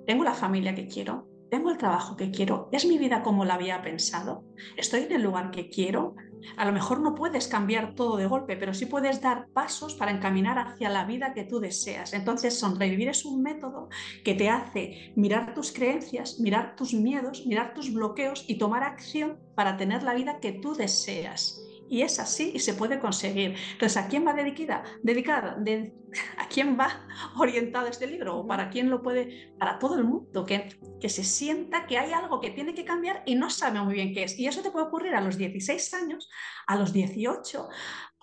tengo 0.05 0.23
la 0.23 0.33
familia 0.33 0.75
que 0.75 0.87
quiero, 0.87 1.27
tengo 1.53 1.69
el 1.69 1.77
trabajo 1.77 2.17
que 2.17 2.31
quiero, 2.31 2.67
es 2.71 2.83
mi 2.83 2.97
vida 2.97 3.21
como 3.21 3.45
la 3.45 3.53
había 3.53 3.79
pensado, 3.83 4.43
estoy 4.75 5.01
en 5.01 5.11
el 5.11 5.21
lugar 5.21 5.51
que 5.51 5.69
quiero, 5.69 6.15
A 6.57 6.65
lo 6.65 6.73
mejor 6.73 6.99
no 6.99 7.15
puedes 7.15 7.47
cambiar 7.47 7.93
todo 7.95 8.17
de 8.17 8.25
golpe, 8.25 8.57
pero 8.57 8.73
sí 8.73 8.85
puedes 8.85 9.21
dar 9.21 9.47
pasos 9.53 9.93
para 9.93 10.11
encaminar 10.11 10.57
hacia 10.59 10.89
la 10.89 11.05
vida 11.05 11.33
que 11.33 11.45
tú 11.45 11.59
deseas. 11.59 12.11
Entonces, 12.11 12.59
sonrevivir 12.59 13.07
es 13.07 13.23
un 13.23 13.41
método 13.41 13.87
que 14.25 14.33
te 14.33 14.49
hace 14.49 15.13
mirar 15.15 15.53
tus 15.53 15.71
creencias, 15.71 16.39
mirar 16.41 16.75
tus 16.75 16.93
miedos, 16.93 17.45
mirar 17.45 17.73
tus 17.73 17.93
bloqueos 17.93 18.43
y 18.47 18.57
tomar 18.57 18.83
acción 18.83 19.39
para 19.55 19.77
tener 19.77 20.03
la 20.03 20.15
vida 20.15 20.39
que 20.41 20.51
tú 20.51 20.73
deseas. 20.73 21.61
Y 21.89 22.01
es 22.01 22.19
así 22.19 22.51
y 22.53 22.59
se 22.59 22.73
puede 22.73 22.99
conseguir. 22.99 23.55
Entonces, 23.73 23.97
¿a 23.97 24.07
quién 24.07 24.25
va 24.25 24.33
dedicada? 24.33 24.83
dedicada 25.01 25.57
¿A 26.37 26.47
quién 26.47 26.77
va 26.79 27.07
orientado 27.37 27.87
este 27.87 28.07
libro? 28.07 28.37
¿O 28.37 28.47
para 28.47 28.69
quién 28.69 28.89
lo 28.89 29.01
puede? 29.01 29.53
Para 29.57 29.79
todo 29.79 29.97
el 29.97 30.03
mundo, 30.03 30.45
que, 30.45 30.69
que 30.99 31.09
se 31.09 31.23
sienta 31.23 31.85
que 31.87 31.97
hay 31.97 32.13
algo 32.13 32.39
que 32.39 32.51
tiene 32.51 32.73
que 32.73 32.85
cambiar 32.85 33.23
y 33.25 33.35
no 33.35 33.49
sabe 33.49 33.81
muy 33.81 33.95
bien 33.95 34.13
qué 34.13 34.23
es. 34.23 34.37
Y 34.37 34.47
eso 34.47 34.61
te 34.61 34.71
puede 34.71 34.87
ocurrir 34.87 35.15
a 35.15 35.21
los 35.21 35.37
16 35.37 35.93
años, 35.93 36.29
a 36.67 36.75
los 36.75 36.93
18, 36.93 37.69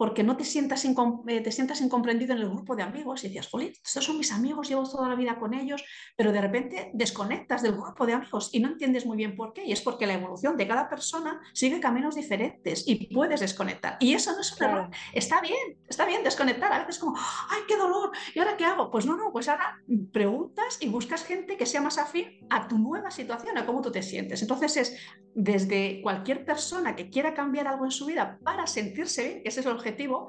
porque 0.00 0.22
no 0.22 0.34
te 0.34 0.44
sientas, 0.44 0.82
eh, 0.86 1.40
te 1.42 1.52
sientas 1.52 1.82
incomprendido 1.82 2.32
en 2.32 2.40
el 2.40 2.48
grupo 2.48 2.74
de 2.74 2.82
amigos 2.82 3.22
y 3.22 3.26
decías, 3.26 3.50
jolín, 3.50 3.70
estos 3.84 4.02
son 4.02 4.16
mis 4.16 4.32
amigos, 4.32 4.66
llevo 4.66 4.88
toda 4.88 5.10
la 5.10 5.14
vida 5.14 5.38
con 5.38 5.52
ellos, 5.52 5.84
pero 6.16 6.32
de 6.32 6.40
repente 6.40 6.90
desconectas 6.94 7.60
del 7.60 7.72
grupo 7.72 8.06
de 8.06 8.14
amigos 8.14 8.48
y 8.54 8.60
no 8.60 8.68
entiendes 8.68 9.04
muy 9.04 9.18
bien 9.18 9.36
por 9.36 9.52
qué. 9.52 9.62
Y 9.66 9.72
es 9.72 9.82
porque 9.82 10.06
la 10.06 10.14
evolución 10.14 10.56
de 10.56 10.66
cada 10.66 10.88
persona 10.88 11.38
sigue 11.52 11.80
caminos 11.80 12.14
diferentes 12.14 12.84
y 12.86 13.12
puedes 13.12 13.40
desconectar. 13.40 13.98
Y 14.00 14.14
eso 14.14 14.32
no 14.32 14.40
es 14.40 14.58
un 14.58 14.66
error. 14.66 14.90
Está 15.12 15.42
bien, 15.42 15.78
está 15.86 16.06
bien 16.06 16.24
desconectar. 16.24 16.72
A 16.72 16.78
veces 16.78 16.98
como, 16.98 17.14
ay, 17.18 17.60
qué 17.68 17.76
dolor, 17.76 18.10
¿y 18.34 18.38
ahora 18.38 18.56
qué 18.56 18.64
hago? 18.64 18.90
Pues 18.90 19.04
no, 19.04 19.18
no, 19.18 19.30
pues 19.30 19.50
ahora 19.50 19.76
preguntas 20.14 20.78
y 20.80 20.88
buscas 20.88 21.24
gente 21.24 21.58
que 21.58 21.66
sea 21.66 21.82
más 21.82 21.98
afín 21.98 22.46
a 22.48 22.68
tu 22.68 22.78
nueva 22.78 23.10
situación, 23.10 23.58
a 23.58 23.66
cómo 23.66 23.82
tú 23.82 23.92
te 23.92 24.02
sientes. 24.02 24.40
Entonces 24.40 24.78
es 24.78 24.96
desde 25.34 26.00
cualquier 26.02 26.44
persona 26.44 26.96
que 26.96 27.10
quiera 27.10 27.34
cambiar 27.34 27.68
algo 27.68 27.84
en 27.84 27.90
su 27.90 28.06
vida 28.06 28.38
para 28.42 28.66
sentirse 28.66 29.28
bien, 29.28 29.42
que 29.42 29.48
ese 29.48 29.60
es 29.60 29.66
el 29.66 29.72
objetivo, 29.72 30.26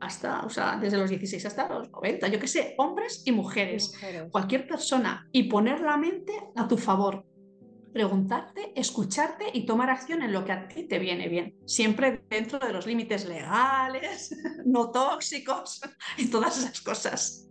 hasta, 0.00 0.40
o 0.40 0.50
sea, 0.50 0.78
desde 0.80 0.96
los 0.96 1.10
16 1.10 1.44
hasta 1.46 1.68
los 1.68 1.90
90, 1.90 2.28
yo 2.28 2.40
qué 2.40 2.48
sé, 2.48 2.74
hombres 2.78 3.22
y 3.24 3.32
mujeres, 3.32 3.92
cualquier 4.30 4.66
persona, 4.66 5.28
y 5.30 5.44
poner 5.44 5.80
la 5.80 5.96
mente 5.96 6.32
a 6.56 6.66
tu 6.66 6.76
favor. 6.76 7.24
Preguntarte, 7.92 8.72
escucharte 8.76 9.46
y 9.52 9.66
tomar 9.66 9.90
acción 9.90 10.22
en 10.22 10.32
lo 10.32 10.44
que 10.44 10.52
a 10.52 10.68
ti 10.68 10.84
te 10.84 10.98
viene 10.98 11.28
bien, 11.28 11.56
siempre 11.66 12.22
dentro 12.30 12.58
de 12.58 12.72
los 12.72 12.86
límites 12.86 13.26
legales, 13.26 14.34
no 14.64 14.90
tóxicos 14.90 15.80
y 16.16 16.28
todas 16.28 16.58
esas 16.58 16.80
cosas. 16.80 17.49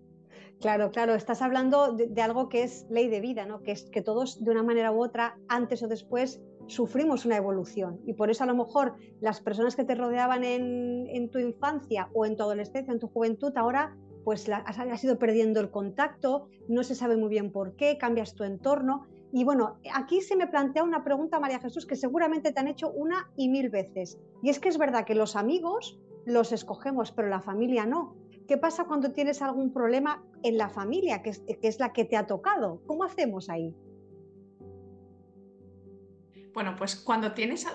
Claro, 0.59 0.91
claro, 0.91 1.15
estás 1.15 1.41
hablando 1.41 1.93
de, 1.93 2.21
algo 2.21 2.49
que 2.49 2.63
es 2.63 2.85
ley 2.89 3.07
de 3.07 3.21
vida, 3.21 3.45
¿no? 3.45 3.63
Que 3.63 3.71
es 3.71 3.89
que 3.89 4.01
todos 4.01 4.43
de 4.43 4.51
una 4.51 4.61
manera 4.61 4.91
u 4.91 5.01
otra, 5.01 5.37
antes 5.47 5.81
o 5.83 5.87
después, 5.87 6.41
sufrimos 6.67 7.25
una 7.25 7.37
evolución 7.37 7.99
y 8.05 8.13
por 8.13 8.29
eso 8.29 8.43
a 8.43 8.47
lo 8.47 8.55
mejor 8.55 8.93
las 9.21 9.41
personas 9.41 9.75
que 9.75 9.85
te 9.85 9.95
rodeaban 9.95 10.43
en, 10.43 11.29
tu 11.31 11.39
infancia 11.39 12.09
o 12.13 12.25
en 12.25 12.35
tu 12.35 12.43
adolescencia, 12.43 12.91
en 12.91 12.99
tu 12.99 13.07
juventud, 13.07 13.51
ahora 13.55 13.97
pues 14.23 14.47
has, 14.49 15.03
ido 15.03 15.17
perdiendo 15.17 15.61
el 15.61 15.71
contacto, 15.71 16.47
no 16.67 16.83
se 16.83 16.93
sabe 16.93 17.15
muy 17.17 17.29
bien 17.29 17.51
por 17.51 17.75
qué, 17.75 17.97
cambias 17.97 18.35
tu 18.35 18.43
entorno. 18.43 19.07
Y 19.31 19.43
bueno, 19.45 19.77
aquí 19.93 20.21
se 20.21 20.35
me 20.35 20.45
plantea 20.45 20.83
una 20.83 21.03
pregunta, 21.03 21.39
María 21.39 21.59
Jesús, 21.59 21.85
que 21.85 21.95
seguramente 21.95 22.51
te 22.51 22.59
han 22.59 22.67
hecho 22.67 22.91
una 22.91 23.31
y 23.35 23.47
mil 23.47 23.69
veces. 23.69 24.19
Y 24.43 24.49
es 24.49 24.59
que 24.59 24.69
es 24.69 24.77
verdad 24.77 25.05
que 25.05 25.15
los 25.15 25.35
amigos 25.35 25.99
los 26.25 26.51
escogemos, 26.51 27.11
pero 27.11 27.29
la 27.29 27.41
familia 27.41 27.85
no. 27.85 28.15
¿Qué 28.49 28.57
pasa 28.57 28.85
cuando 28.85 29.11
tienes 29.11 29.43
algún 29.43 29.71
problema 29.71 30.25
en 30.41 30.57
la 30.57 30.69
familia, 30.69 31.21
que 31.21 31.33
que 31.33 31.67
es 31.67 31.79
la 31.79 31.93
que 31.93 32.03
te 32.03 32.17
ha 32.17 32.25
tocado? 32.25 32.81
¿Cómo 32.87 33.03
hacemos 33.03 33.47
ahí? 33.47 33.75
Bueno, 36.51 36.75
pues 36.75 36.95
cuando 36.95 37.31
tienes... 37.35 37.67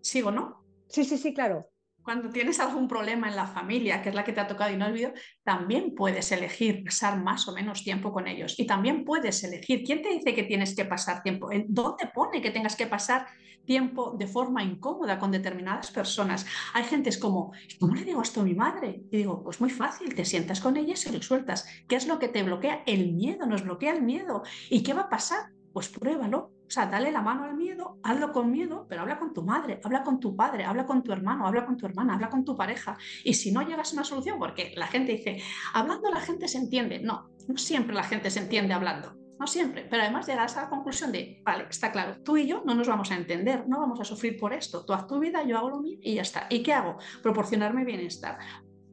Sigo, 0.00 0.30
¿no? 0.30 0.64
Sí, 0.88 1.04
sí, 1.04 1.18
sí, 1.18 1.34
claro. 1.34 1.69
Cuando 2.10 2.30
tienes 2.30 2.58
algún 2.58 2.88
problema 2.88 3.28
en 3.28 3.36
la 3.36 3.46
familia, 3.46 4.02
que 4.02 4.08
es 4.08 4.16
la 4.16 4.24
que 4.24 4.32
te 4.32 4.40
ha 4.40 4.48
tocado 4.48 4.74
y 4.74 4.76
no 4.76 4.86
olvido, 4.86 5.12
también 5.44 5.94
puedes 5.94 6.32
elegir 6.32 6.82
pasar 6.82 7.22
más 7.22 7.46
o 7.46 7.52
menos 7.52 7.84
tiempo 7.84 8.12
con 8.12 8.26
ellos. 8.26 8.58
Y 8.58 8.66
también 8.66 9.04
puedes 9.04 9.44
elegir 9.44 9.84
quién 9.84 10.02
te 10.02 10.08
dice 10.08 10.34
que 10.34 10.42
tienes 10.42 10.74
que 10.74 10.84
pasar 10.84 11.22
tiempo, 11.22 11.50
dónde 11.68 12.10
pone 12.12 12.42
que 12.42 12.50
tengas 12.50 12.74
que 12.74 12.88
pasar 12.88 13.28
tiempo 13.64 14.16
de 14.18 14.26
forma 14.26 14.64
incómoda 14.64 15.20
con 15.20 15.30
determinadas 15.30 15.92
personas. 15.92 16.46
Hay 16.74 16.82
gente 16.82 17.10
es 17.10 17.18
como, 17.18 17.52
¿cómo 17.78 17.94
le 17.94 18.02
digo 18.02 18.22
esto 18.22 18.40
a 18.40 18.44
mi 18.44 18.54
madre? 18.54 19.04
Y 19.12 19.18
digo, 19.18 19.44
pues 19.44 19.60
muy 19.60 19.70
fácil, 19.70 20.12
te 20.12 20.24
sientas 20.24 20.60
con 20.60 20.76
ella 20.76 20.94
y 20.94 20.96
se 20.96 21.12
lo 21.12 21.22
sueltas. 21.22 21.64
¿Qué 21.86 21.94
es 21.94 22.08
lo 22.08 22.18
que 22.18 22.26
te 22.26 22.42
bloquea? 22.42 22.82
El 22.86 23.12
miedo, 23.12 23.46
nos 23.46 23.62
bloquea 23.62 23.92
el 23.92 24.02
miedo. 24.02 24.42
¿Y 24.68 24.82
qué 24.82 24.94
va 24.94 25.02
a 25.02 25.08
pasar? 25.08 25.52
Pues 25.72 25.88
pruébalo, 25.88 26.50
o 26.70 26.72
sea, 26.72 26.86
dale 26.86 27.10
la 27.10 27.20
mano 27.20 27.42
al 27.42 27.56
miedo, 27.56 27.98
hazlo 28.04 28.30
con 28.30 28.48
miedo, 28.48 28.86
pero 28.88 29.00
habla 29.00 29.18
con 29.18 29.34
tu 29.34 29.42
madre, 29.42 29.80
habla 29.82 30.04
con 30.04 30.20
tu 30.20 30.36
padre, 30.36 30.64
habla 30.64 30.86
con 30.86 31.02
tu 31.02 31.10
hermano, 31.12 31.44
habla 31.44 31.66
con 31.66 31.76
tu 31.76 31.84
hermana, 31.84 32.14
habla 32.14 32.30
con 32.30 32.44
tu 32.44 32.56
pareja. 32.56 32.96
Y 33.24 33.34
si 33.34 33.50
no 33.50 33.62
llegas 33.62 33.90
a 33.90 33.94
una 33.94 34.04
solución, 34.04 34.38
porque 34.38 34.72
la 34.76 34.86
gente 34.86 35.10
dice, 35.10 35.42
hablando 35.74 36.08
la 36.12 36.20
gente 36.20 36.46
se 36.46 36.58
entiende. 36.58 37.00
No, 37.00 37.30
no 37.48 37.58
siempre 37.58 37.92
la 37.92 38.04
gente 38.04 38.30
se 38.30 38.38
entiende 38.38 38.72
hablando. 38.72 39.16
No 39.40 39.48
siempre, 39.48 39.84
pero 39.90 40.04
además 40.04 40.28
llegas 40.28 40.56
a 40.56 40.62
la 40.62 40.68
conclusión 40.68 41.10
de, 41.10 41.42
vale, 41.44 41.66
está 41.68 41.90
claro, 41.90 42.22
tú 42.22 42.36
y 42.36 42.46
yo 42.46 42.62
no 42.64 42.76
nos 42.76 42.86
vamos 42.86 43.10
a 43.10 43.16
entender, 43.16 43.66
no 43.66 43.80
vamos 43.80 43.98
a 43.98 44.04
sufrir 44.04 44.38
por 44.38 44.52
esto. 44.52 44.84
Tú 44.84 44.92
haz 44.92 45.08
tu 45.08 45.18
vida, 45.18 45.42
yo 45.42 45.58
hago 45.58 45.70
lo 45.70 45.80
mío 45.80 45.98
y 46.00 46.14
ya 46.14 46.22
está. 46.22 46.46
¿Y 46.50 46.62
qué 46.62 46.72
hago? 46.72 46.98
Proporcionarme 47.20 47.84
bienestar 47.84 48.38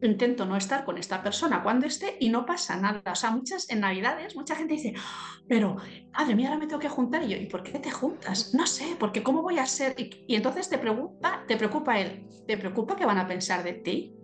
intento 0.02 0.46
no 0.46 0.56
estar 0.56 0.86
con 0.86 0.98
esta 0.98 1.24
persona 1.24 1.64
cuando 1.64 1.86
esté 1.86 2.18
y 2.20 2.30
no 2.30 2.46
pasa 2.46 2.78
nada. 2.78 3.02
O 3.12 3.16
sea, 3.16 3.32
muchas 3.32 3.70
en 3.70 3.80
Navidades, 3.80 4.36
mucha 4.36 4.56
gente 4.56 4.76
dice, 4.76 4.94
pero 5.48 5.78
madre 6.12 6.36
mía, 6.36 6.50
ahora 6.50 6.60
me 6.60 6.68
tengo 6.68 6.80
que 6.80 6.90
juntar. 6.90 7.24
Y 7.24 7.30
yo, 7.30 7.38
¿y 7.38 7.48
por 7.48 7.64
qué 7.64 7.80
te 7.80 7.92
juntas? 7.92 8.54
No 8.54 8.68
sé, 8.68 8.96
porque 9.00 9.24
¿cómo 9.24 9.42
voy 9.42 9.58
a 9.60 9.66
ser? 9.66 9.96
Y, 9.98 10.36
entonces 10.36 10.70
te 10.70 10.78
preocupa, 10.78 11.44
te 11.48 11.58
preocupa 11.58 12.00
él, 12.00 12.28
¿te 12.46 12.58
preocupa 12.58 12.96
qué 12.96 13.06
van 13.06 13.18
a 13.18 13.28
pensar 13.28 13.64
de 13.64 13.74
ti? 13.74 14.16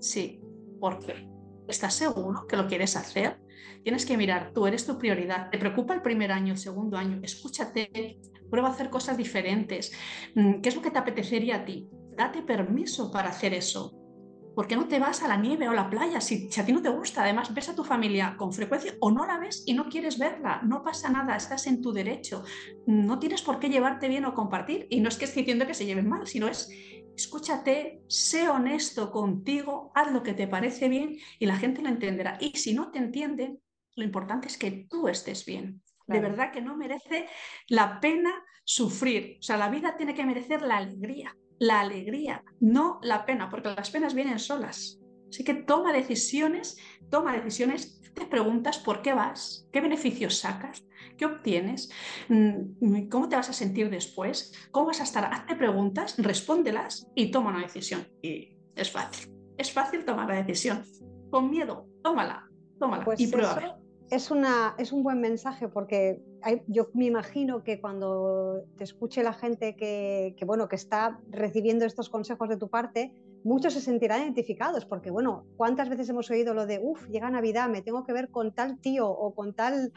Sí, 0.00 0.40
¿por 0.80 0.98
qué? 0.98 1.28
¿Estás 1.66 1.94
seguro 1.94 2.46
que 2.46 2.56
lo 2.56 2.66
quieres 2.66 2.96
hacer? 2.96 3.40
Tienes 3.82 4.06
que 4.06 4.16
mirar, 4.16 4.52
tú 4.54 4.66
eres 4.66 4.86
tu 4.86 4.98
prioridad. 4.98 5.50
¿Te 5.50 5.58
preocupa 5.58 5.94
el 5.94 6.02
primer 6.02 6.32
año, 6.32 6.52
el 6.52 6.58
segundo 6.58 6.96
año? 6.96 7.20
Escúchate, 7.22 8.18
prueba 8.50 8.68
a 8.68 8.72
hacer 8.72 8.90
cosas 8.90 9.16
diferentes. 9.16 9.92
Mm, 10.34 10.60
¿Qué 10.60 10.68
es 10.68 10.76
lo 10.76 10.82
que 10.82 10.90
te 10.90 10.98
apetecería 10.98 11.56
a 11.56 11.64
ti? 11.64 11.88
Date 12.16 12.42
permiso 12.42 13.10
para 13.10 13.28
hacer 13.28 13.54
eso 13.54 14.07
¿Por 14.54 14.66
qué 14.66 14.76
no 14.76 14.88
te 14.88 14.98
vas 14.98 15.22
a 15.22 15.28
la 15.28 15.36
nieve 15.36 15.68
o 15.68 15.70
a 15.70 15.74
la 15.74 15.88
playa 15.88 16.20
si, 16.20 16.48
a 16.58 16.64
ti 16.64 16.72
no 16.72 16.82
te 16.82 16.88
gusta? 16.88 17.22
Además, 17.22 17.54
ves 17.54 17.68
a 17.68 17.74
tu 17.74 17.84
familia 17.84 18.36
con 18.36 18.52
frecuencia 18.52 18.94
o 19.00 19.10
no 19.10 19.24
la 19.26 19.38
ves 19.38 19.62
y 19.66 19.74
no 19.74 19.88
quieres 19.88 20.18
verla. 20.18 20.60
No 20.64 20.82
pasa 20.82 21.08
nada, 21.08 21.36
estás 21.36 21.66
en 21.66 21.80
tu 21.80 21.92
derecho. 21.92 22.44
No 22.86 23.18
tienes 23.18 23.42
por 23.42 23.58
qué 23.58 23.68
llevarte 23.68 24.08
bien 24.08 24.24
o 24.24 24.34
compartir. 24.34 24.86
Y 24.90 25.00
no 25.00 25.08
es 25.08 25.16
que 25.16 25.26
esté 25.26 25.40
diciendo 25.40 25.66
que 25.66 25.74
se 25.74 25.86
lleven 25.86 26.08
mal, 26.08 26.26
sino 26.26 26.48
es 26.48 26.70
escúchate, 27.16 28.02
sé 28.06 28.48
honesto 28.48 29.10
contigo, 29.10 29.90
haz 29.94 30.12
lo 30.12 30.22
que 30.22 30.34
te 30.34 30.46
parece 30.46 30.88
bien 30.88 31.16
y 31.38 31.46
la 31.46 31.56
gente 31.56 31.82
lo 31.82 31.88
entenderá. 31.88 32.38
Y 32.40 32.56
si 32.56 32.74
no 32.74 32.90
te 32.90 32.98
entienden, 32.98 33.60
lo 33.96 34.04
importante 34.04 34.46
es 34.46 34.56
que 34.56 34.86
tú 34.88 35.08
estés 35.08 35.44
bien. 35.44 35.82
De 36.06 36.20
verdad 36.20 36.52
que 36.52 36.62
no 36.62 36.76
merece 36.76 37.26
la 37.68 38.00
pena 38.00 38.32
sufrir. 38.64 39.36
O 39.40 39.42
sea, 39.42 39.58
la 39.58 39.68
vida 39.68 39.96
tiene 39.96 40.14
que 40.14 40.24
merecer 40.24 40.62
la 40.62 40.78
alegría 40.78 41.36
la 41.58 41.80
alegría, 41.80 42.44
no 42.60 42.98
la 43.02 43.24
pena, 43.24 43.48
porque 43.50 43.70
las 43.70 43.90
penas 43.90 44.14
vienen 44.14 44.38
solas. 44.38 45.00
Así 45.28 45.44
que 45.44 45.54
toma 45.54 45.92
decisiones, 45.92 46.78
toma 47.10 47.36
decisiones, 47.36 48.00
te 48.14 48.26
preguntas 48.26 48.78
por 48.78 49.02
qué 49.02 49.12
vas, 49.12 49.68
qué 49.72 49.80
beneficios 49.80 50.38
sacas, 50.38 50.86
qué 51.16 51.26
obtienes, 51.26 51.90
mm, 52.28 53.08
cómo 53.08 53.28
te 53.28 53.36
vas 53.36 53.50
a 53.50 53.52
sentir 53.52 53.90
después, 53.90 54.52
cómo 54.70 54.86
vas 54.86 55.00
a 55.00 55.04
estar. 55.04 55.24
Hazte 55.24 55.56
preguntas, 55.56 56.16
respóndelas 56.18 57.08
y 57.14 57.30
toma 57.30 57.50
una 57.50 57.62
decisión. 57.62 58.06
Y 58.22 58.56
es 58.74 58.90
fácil, 58.90 59.30
es 59.56 59.72
fácil 59.72 60.04
tomar 60.04 60.28
la 60.28 60.36
decisión. 60.36 60.84
Con 61.30 61.50
miedo, 61.50 61.86
tómala, 62.02 62.48
tómala 62.78 63.04
pues 63.04 63.20
y 63.20 63.26
prueba 63.26 63.78
es, 64.10 64.30
una, 64.30 64.74
es 64.78 64.92
un 64.92 65.02
buen 65.02 65.20
mensaje 65.20 65.68
porque 65.68 66.22
yo 66.66 66.88
me 66.94 67.06
imagino 67.06 67.62
que 67.62 67.80
cuando 67.80 68.64
te 68.76 68.84
escuche 68.84 69.22
la 69.22 69.32
gente 69.32 69.76
que, 69.76 70.34
bueno, 70.46 70.68
que 70.68 70.76
está 70.76 71.20
recibiendo 71.30 71.84
estos 71.84 72.08
consejos 72.08 72.48
de 72.48 72.56
tu 72.56 72.68
parte, 72.68 73.12
muchos 73.44 73.74
se 73.74 73.80
sentirán 73.80 74.22
identificados 74.22 74.84
porque, 74.84 75.10
bueno, 75.10 75.46
¿cuántas 75.56 75.88
veces 75.88 76.08
hemos 76.08 76.30
oído 76.30 76.54
lo 76.54 76.66
de, 76.66 76.80
uff, 76.82 77.08
llega 77.08 77.30
Navidad, 77.30 77.68
me 77.68 77.82
tengo 77.82 78.04
que 78.04 78.12
ver 78.12 78.30
con 78.30 78.52
tal 78.54 78.78
tío 78.78 79.08
o 79.08 79.34
con 79.34 79.54
tal... 79.54 79.92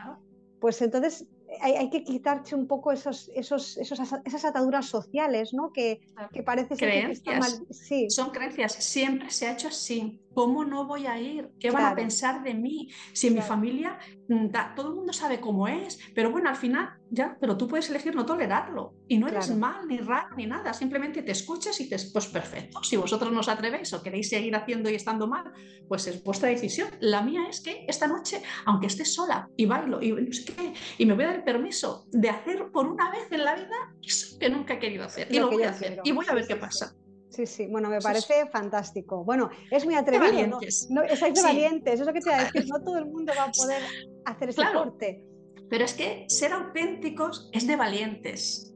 Pues 0.59 0.79
entonces 0.83 1.25
hay, 1.59 1.89
que 1.89 2.03
quitarse 2.03 2.55
un 2.55 2.67
poco 2.67 2.91
esos, 2.91 3.31
esos, 3.33 3.77
esas 3.77 4.45
ataduras 4.45 4.85
sociales, 4.85 5.53
¿no? 5.53 5.71
Que, 5.73 6.01
que 6.31 6.43
parece 6.43 6.75
ser 6.75 7.07
que 7.07 7.11
están 7.11 7.39
mal. 7.39 7.51
Sí. 7.71 8.09
Son 8.09 8.29
creencias, 8.29 8.73
siempre 8.73 9.29
se 9.31 9.47
ha 9.47 9.53
hecho 9.53 9.67
así. 9.67 10.21
¿Cómo 10.33 10.63
no 10.63 10.85
voy 10.85 11.05
a 11.05 11.19
ir? 11.19 11.49
¿Qué 11.59 11.71
van 11.71 11.85
a 11.85 11.95
pensar 11.95 12.43
de 12.43 12.53
mí? 12.53 12.89
Si 13.13 13.27
en 13.27 13.35
mi 13.35 13.41
familia 13.41 13.99
mm, 14.27 14.47
todo 14.75 14.89
el 14.89 14.95
mundo 14.95 15.13
sabe 15.13 15.39
cómo 15.39 15.67
es, 15.67 15.99
pero 16.15 16.31
bueno, 16.31 16.49
al 16.49 16.55
final 16.55 16.89
ya, 17.09 17.37
pero 17.39 17.57
tú 17.57 17.67
puedes 17.67 17.89
elegir 17.89 18.15
no 18.15 18.25
tolerarlo 18.25 18.93
y 19.07 19.17
no 19.17 19.27
eres 19.27 19.53
mal 19.55 19.85
ni 19.87 19.97
raro 19.97 20.35
ni 20.37 20.45
nada, 20.45 20.73
simplemente 20.73 21.23
te 21.23 21.33
escuchas 21.33 21.79
y 21.81 21.83
dices, 21.83 22.09
pues 22.13 22.27
perfecto, 22.27 22.81
si 22.83 22.95
vosotros 22.95 23.31
no 23.33 23.41
os 23.41 23.49
atrevéis 23.49 23.91
o 23.93 24.01
queréis 24.01 24.29
seguir 24.29 24.55
haciendo 24.55 24.89
y 24.89 24.95
estando 24.95 25.27
mal, 25.27 25.51
pues 25.87 26.07
es 26.07 26.23
vuestra 26.23 26.49
decisión. 26.49 26.89
La 27.01 27.21
mía 27.21 27.47
es 27.49 27.61
que 27.61 27.85
esta 27.87 28.07
noche, 28.07 28.41
aunque 28.65 28.87
esté 28.87 29.03
sola 29.03 29.49
y 29.57 29.65
bailo 29.65 30.01
y 30.01 30.11
no 30.11 30.31
sé 30.31 30.45
qué, 30.45 30.73
y 30.97 31.05
me 31.05 31.13
voy 31.13 31.25
a 31.25 31.27
dar 31.27 31.35
el 31.37 31.43
permiso 31.43 32.05
de 32.11 32.29
hacer 32.29 32.71
por 32.71 32.87
una 32.87 33.11
vez 33.11 33.27
en 33.31 33.43
la 33.43 33.55
vida 33.55 33.75
eso 34.01 34.39
que 34.39 34.49
nunca 34.49 34.75
he 34.75 34.79
querido 34.79 35.03
hacer 35.03 35.27
y 35.29 35.39
lo, 35.39 35.49
voy 35.49 35.63
a 35.63 35.71
hacer 35.71 35.99
y 36.03 36.11
voy 36.11 36.25
a 36.29 36.33
ver 36.33 36.47
qué 36.47 36.55
pasa. 36.55 36.95
Sí, 37.31 37.45
sí, 37.45 37.67
bueno, 37.67 37.89
me 37.89 38.01
parece 38.01 38.45
fantástico. 38.51 39.23
Bueno, 39.23 39.49
es 39.71 39.85
muy 39.85 39.95
atrevido, 39.95 40.25
de 40.25 40.31
valientes. 40.31 40.87
¿no? 40.89 41.01
es 41.01 41.21
de 41.21 41.41
valientes, 41.41 41.93
eso 41.93 42.03
es 42.03 42.07
lo 42.07 42.13
que 42.13 42.19
te 42.19 42.29
voy 42.29 42.39
a 42.39 42.43
decir, 42.43 42.65
no 42.67 42.83
todo 42.83 42.97
el 42.97 43.05
mundo 43.05 43.31
va 43.37 43.45
a 43.45 43.51
poder 43.51 43.81
hacer 44.25 44.49
ese 44.49 44.61
corte. 44.73 45.25
Pero 45.69 45.85
es 45.85 45.93
que 45.93 46.25
ser 46.27 46.51
auténticos 46.51 47.49
es 47.53 47.65
de 47.65 47.77
valientes. 47.77 48.75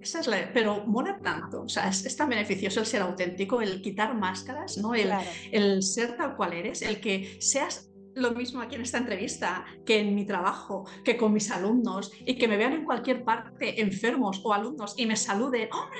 Esa 0.00 0.20
es 0.20 0.26
la, 0.26 0.50
pero 0.52 0.84
mola 0.86 1.20
tanto, 1.22 1.62
o 1.62 1.68
sea, 1.68 1.88
es, 1.88 2.16
tan 2.16 2.28
beneficioso 2.28 2.80
el 2.80 2.86
ser 2.86 3.02
auténtico, 3.02 3.60
el 3.60 3.80
quitar 3.82 4.14
máscaras, 4.14 4.78
¿no? 4.78 4.94
El, 4.94 5.12
el 5.52 5.82
ser 5.82 6.16
tal 6.16 6.36
cual 6.36 6.54
eres, 6.54 6.82
el 6.82 7.00
que 7.00 7.36
seas 7.40 7.90
lo 8.14 8.32
mismo 8.32 8.60
aquí 8.60 8.74
en 8.74 8.80
esta 8.80 8.98
entrevista, 8.98 9.64
que 9.84 10.00
en 10.00 10.14
mi 10.14 10.24
trabajo, 10.24 10.84
que 11.04 11.16
con 11.16 11.32
mis 11.32 11.50
alumnos 11.50 12.12
y 12.24 12.36
que 12.36 12.48
me 12.48 12.56
vean 12.56 12.72
en 12.72 12.84
cualquier 12.84 13.24
parte 13.24 13.80
enfermos 13.80 14.40
o 14.42 14.52
alumnos 14.52 14.94
y 14.96 15.06
me 15.06 15.16
saluden, 15.16 15.68
hombre, 15.72 15.98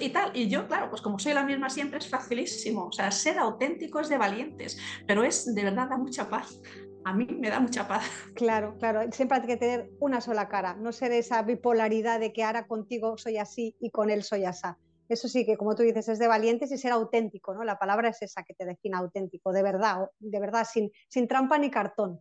y 0.00 0.10
tal. 0.10 0.36
Y 0.36 0.48
yo, 0.48 0.66
claro, 0.66 0.90
pues 0.90 1.02
como 1.02 1.18
soy 1.18 1.34
la 1.34 1.44
misma 1.44 1.70
siempre 1.70 1.98
es 1.98 2.08
facilísimo. 2.08 2.86
O 2.86 2.92
sea, 2.92 3.10
ser 3.10 3.38
auténtico 3.38 4.00
es 4.00 4.08
de 4.08 4.18
valientes, 4.18 4.78
pero 5.06 5.24
es 5.24 5.54
de 5.54 5.64
verdad 5.64 5.88
da 5.88 5.96
mucha 5.96 6.28
paz. 6.28 6.60
A 7.04 7.14
mí 7.14 7.26
me 7.26 7.48
da 7.48 7.60
mucha 7.60 7.88
paz. 7.88 8.04
Claro, 8.34 8.76
claro. 8.78 9.10
Siempre 9.12 9.38
hay 9.38 9.46
que 9.46 9.56
tener 9.56 9.90
una 10.00 10.20
sola 10.20 10.48
cara, 10.48 10.74
no 10.74 10.92
ser 10.92 11.12
esa 11.12 11.42
bipolaridad 11.42 12.20
de 12.20 12.32
que 12.32 12.44
ahora 12.44 12.66
contigo 12.66 13.16
soy 13.16 13.38
así 13.38 13.74
y 13.80 13.90
con 13.90 14.10
él 14.10 14.22
soy 14.22 14.44
así. 14.44 14.68
Eso 15.08 15.26
sí 15.26 15.44
que, 15.44 15.56
como 15.56 15.74
tú 15.74 15.82
dices, 15.82 16.08
es 16.08 16.18
de 16.20 16.28
valientes 16.28 16.70
y 16.70 16.78
ser 16.78 16.92
auténtico, 16.92 17.52
¿no? 17.52 17.64
La 17.64 17.78
palabra 17.78 18.10
es 18.10 18.22
esa 18.22 18.44
que 18.44 18.54
te 18.54 18.64
define 18.64 18.96
auténtico, 18.96 19.52
de 19.52 19.62
verdad, 19.62 20.08
de 20.20 20.38
verdad, 20.38 20.64
sin, 20.70 20.92
sin 21.08 21.26
trampa 21.26 21.58
ni 21.58 21.68
cartón. 21.68 22.20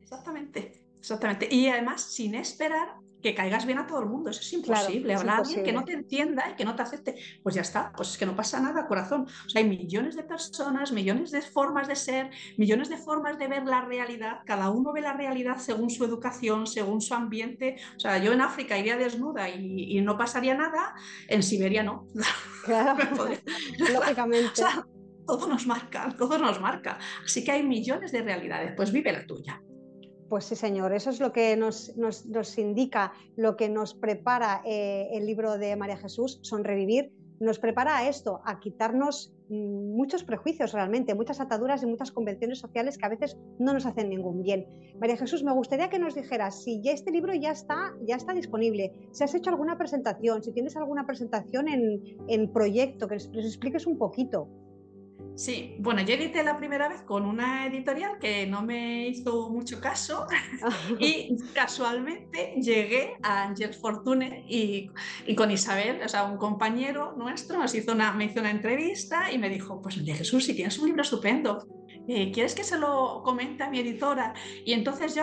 Exactamente, 0.00 0.86
exactamente. 0.98 1.46
Y 1.54 1.68
además, 1.68 2.00
sin 2.00 2.34
esperar 2.34 2.96
que 3.22 3.34
caigas 3.34 3.66
bien 3.66 3.78
a 3.78 3.86
todo 3.86 4.00
el 4.00 4.06
mundo. 4.06 4.30
Eso 4.30 4.40
es 4.40 4.52
imposible. 4.52 5.14
Hablar 5.14 5.36
a 5.36 5.38
alguien 5.38 5.64
que 5.64 5.72
no 5.72 5.84
te 5.84 5.92
entienda 5.92 6.50
y 6.50 6.54
que 6.54 6.64
no 6.64 6.74
te 6.74 6.82
acepte, 6.82 7.16
pues 7.42 7.54
ya 7.54 7.62
está, 7.62 7.92
pues 7.96 8.10
es 8.10 8.18
que 8.18 8.26
no 8.26 8.36
pasa 8.36 8.60
nada, 8.60 8.86
corazón. 8.86 9.26
O 9.46 9.48
sea, 9.48 9.62
hay 9.62 9.68
millones 9.68 10.16
de 10.16 10.22
personas, 10.22 10.92
millones 10.92 11.30
de 11.30 11.42
formas 11.42 11.88
de 11.88 11.96
ser, 11.96 12.30
millones 12.56 12.88
de 12.88 12.96
formas 12.96 13.38
de 13.38 13.48
ver 13.48 13.64
la 13.64 13.82
realidad. 13.82 14.40
Cada 14.46 14.70
uno 14.70 14.92
ve 14.92 15.00
la 15.00 15.12
realidad 15.12 15.58
según 15.58 15.90
su 15.90 16.04
educación, 16.04 16.66
según 16.66 17.00
su 17.00 17.14
ambiente. 17.14 17.76
O 17.96 18.00
sea, 18.00 18.18
yo 18.18 18.32
en 18.32 18.40
África 18.40 18.78
iría 18.78 18.96
desnuda 18.96 19.48
y, 19.48 20.00
no 20.00 20.16
pasaría 20.16 20.54
nada, 20.54 20.94
en 21.28 21.42
Siberia 21.42 21.82
no. 21.82 22.06
Claro, 22.64 22.96
lógicamente. 23.78 24.62
todo 25.26 25.46
nos 25.46 25.66
marca, 25.66 26.14
todo 26.18 26.38
nos 26.38 26.60
marca. 26.60 26.98
Así 27.24 27.44
que 27.44 27.52
hay 27.52 27.62
millones 27.62 28.12
de 28.12 28.22
realidades, 28.22 28.72
pues 28.76 28.92
vive 28.92 29.12
la 29.12 29.26
tuya. 29.26 29.62
Pues 30.30 30.44
sí, 30.44 30.54
señor, 30.54 30.92
eso 30.92 31.10
es 31.10 31.18
lo 31.18 31.32
que 31.32 31.56
nos, 31.56 31.90
indica, 32.56 33.12
lo 33.34 33.56
que 33.56 33.68
nos 33.68 33.94
prepara 33.94 34.62
eh, 34.64 35.08
el 35.10 35.26
libro 35.26 35.58
de 35.58 35.74
María 35.74 35.96
Jesús, 35.96 36.38
Son 36.42 36.62
Revivir, 36.62 37.12
nos 37.40 37.58
prepara 37.58 37.98
a 37.98 38.08
esto, 38.08 38.40
a 38.44 38.60
quitarnos 38.60 39.34
mm, 39.48 39.96
muchos 39.96 40.22
prejuicios 40.22 40.72
realmente, 40.72 41.16
muchas 41.16 41.40
ataduras 41.40 41.82
y 41.82 41.86
muchas 41.86 42.12
convenciones 42.12 42.60
sociales 42.60 42.96
que 42.96 43.06
a 43.06 43.08
veces 43.08 43.36
no 43.58 43.72
nos 43.72 43.86
hacen 43.86 44.08
ningún 44.08 44.44
bien. 44.44 44.68
María 45.00 45.16
Jesús, 45.16 45.42
me 45.42 45.52
gustaría 45.52 45.90
que 45.90 45.98
nos 45.98 46.14
dijeras 46.14 46.62
si 46.62 46.80
ya 46.80 46.92
este 46.92 47.10
libro 47.10 47.34
ya 47.34 47.50
está, 47.50 47.92
ya 48.06 48.14
está 48.14 48.32
disponible, 48.32 48.92
si 49.10 49.24
has 49.24 49.34
hecho 49.34 49.50
alguna 49.50 49.76
presentación, 49.78 50.44
si 50.44 50.52
tienes 50.52 50.76
alguna 50.76 51.06
presentación 51.06 51.66
en, 51.66 52.04
en 52.28 52.52
proyecto, 52.52 53.08
que 53.08 53.16
nos 53.16 53.44
expliques 53.44 53.84
un 53.84 53.98
poquito. 53.98 54.46
Sí, 55.36 55.76
bueno, 55.78 56.02
yo 56.02 56.14
edité 56.14 56.42
la 56.42 56.58
primera 56.58 56.88
vez 56.88 57.02
con 57.02 57.24
una 57.24 57.66
editorial 57.66 58.18
que 58.18 58.46
no 58.46 58.62
me 58.62 59.08
hizo 59.08 59.48
mucho 59.48 59.80
caso 59.80 60.26
y 60.98 61.34
casualmente 61.54 62.54
llegué 62.60 63.14
a 63.22 63.44
Angel 63.44 63.72
Fortune 63.72 64.44
y, 64.48 64.90
con 65.34 65.50
Isabel, 65.50 66.02
o 66.04 66.08
sea, 66.08 66.24
un 66.24 66.36
compañero 66.36 67.14
nuestro, 67.16 67.58
nos 67.58 67.74
hizo 67.74 67.92
una, 67.92 68.12
me 68.12 68.26
hizo 68.26 68.40
una 68.40 68.50
entrevista 68.50 69.32
y 69.32 69.38
me 69.38 69.48
dijo, 69.48 69.80
pues 69.80 69.96
Jesús, 69.96 70.44
si 70.44 70.54
tienes 70.54 70.78
un 70.78 70.86
libro 70.86 71.02
estupendo, 71.02 71.66
eh, 72.06 72.30
¿quieres 72.32 72.54
que 72.54 72.64
se 72.64 72.78
lo 72.78 73.22
comente 73.24 73.62
a 73.62 73.70
mi 73.70 73.78
editora? 73.78 74.34
Y 74.64 74.72
entonces 74.72 75.14
yo 75.14 75.22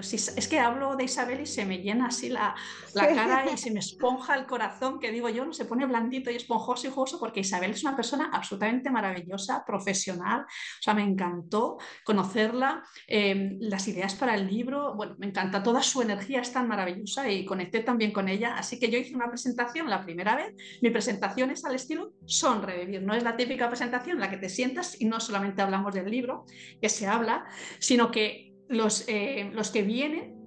pues 0.00 0.34
es 0.34 0.48
que 0.48 0.58
hablo 0.58 0.96
de 0.96 1.04
Isabel 1.04 1.42
y 1.42 1.46
se 1.46 1.66
me 1.66 1.78
llena 1.78 2.06
así 2.06 2.30
la, 2.30 2.54
cara 2.94 3.44
y 3.52 3.58
se 3.58 3.70
me 3.70 3.80
esponja 3.80 4.34
el 4.34 4.46
corazón, 4.46 4.98
que 4.98 5.10
digo 5.12 5.28
yo, 5.28 5.44
no 5.44 5.52
se 5.52 5.66
pone 5.66 5.84
blandito 5.84 6.30
y 6.30 6.36
esponjoso 6.36 6.86
y 6.86 6.90
jugoso, 6.90 7.20
porque 7.20 7.40
Isabel 7.40 7.72
es 7.72 7.82
una 7.82 7.94
persona 7.94 8.30
absolutamente 8.32 8.90
maravillosa, 8.90 9.62
profesional, 9.66 10.40
o 10.40 10.82
sea, 10.82 10.94
me 10.94 11.02
encantó 11.02 11.76
conocerla, 12.04 12.82
em, 13.06 13.58
las 13.60 13.86
ideas 13.88 14.14
para 14.14 14.34
el 14.34 14.46
libro, 14.46 14.94
bueno, 14.94 15.16
me 15.18 15.26
encanta, 15.26 15.62
toda 15.62 15.82
su 15.82 16.00
energía 16.00 16.40
es 16.40 16.50
tan 16.52 16.66
maravillosa 16.66 17.30
y 17.30 17.44
conecté 17.44 17.80
también 17.80 18.10
con 18.10 18.28
ella, 18.28 18.56
así 18.56 18.78
que 18.78 18.90
yo 18.90 18.98
hice 18.98 19.14
una 19.14 19.28
presentación 19.28 19.90
la 19.90 20.02
primera 20.02 20.34
vez, 20.34 20.54
mi 20.80 20.88
presentación 20.90 21.50
es 21.50 21.64
al 21.64 21.74
estilo 21.74 22.12
son 22.24 22.62
revivir, 22.62 23.02
no 23.02 23.14
es 23.14 23.22
la 23.22 23.36
típica 23.36 23.68
presentación 23.68 24.16
en 24.16 24.20
la 24.20 24.30
que 24.30 24.38
te 24.38 24.48
sientas 24.48 24.98
y 25.00 25.04
no 25.04 25.20
solamente 25.20 25.60
hablamos 25.60 25.94
del 25.94 26.10
libro, 26.10 26.46
que 26.80 26.88
se 26.88 27.06
habla, 27.06 27.44
sino 27.78 28.10
que 28.10 28.49
los, 28.70 29.04
eh, 29.08 29.50
los 29.52 29.70
que 29.70 29.82
vienen 29.82 30.39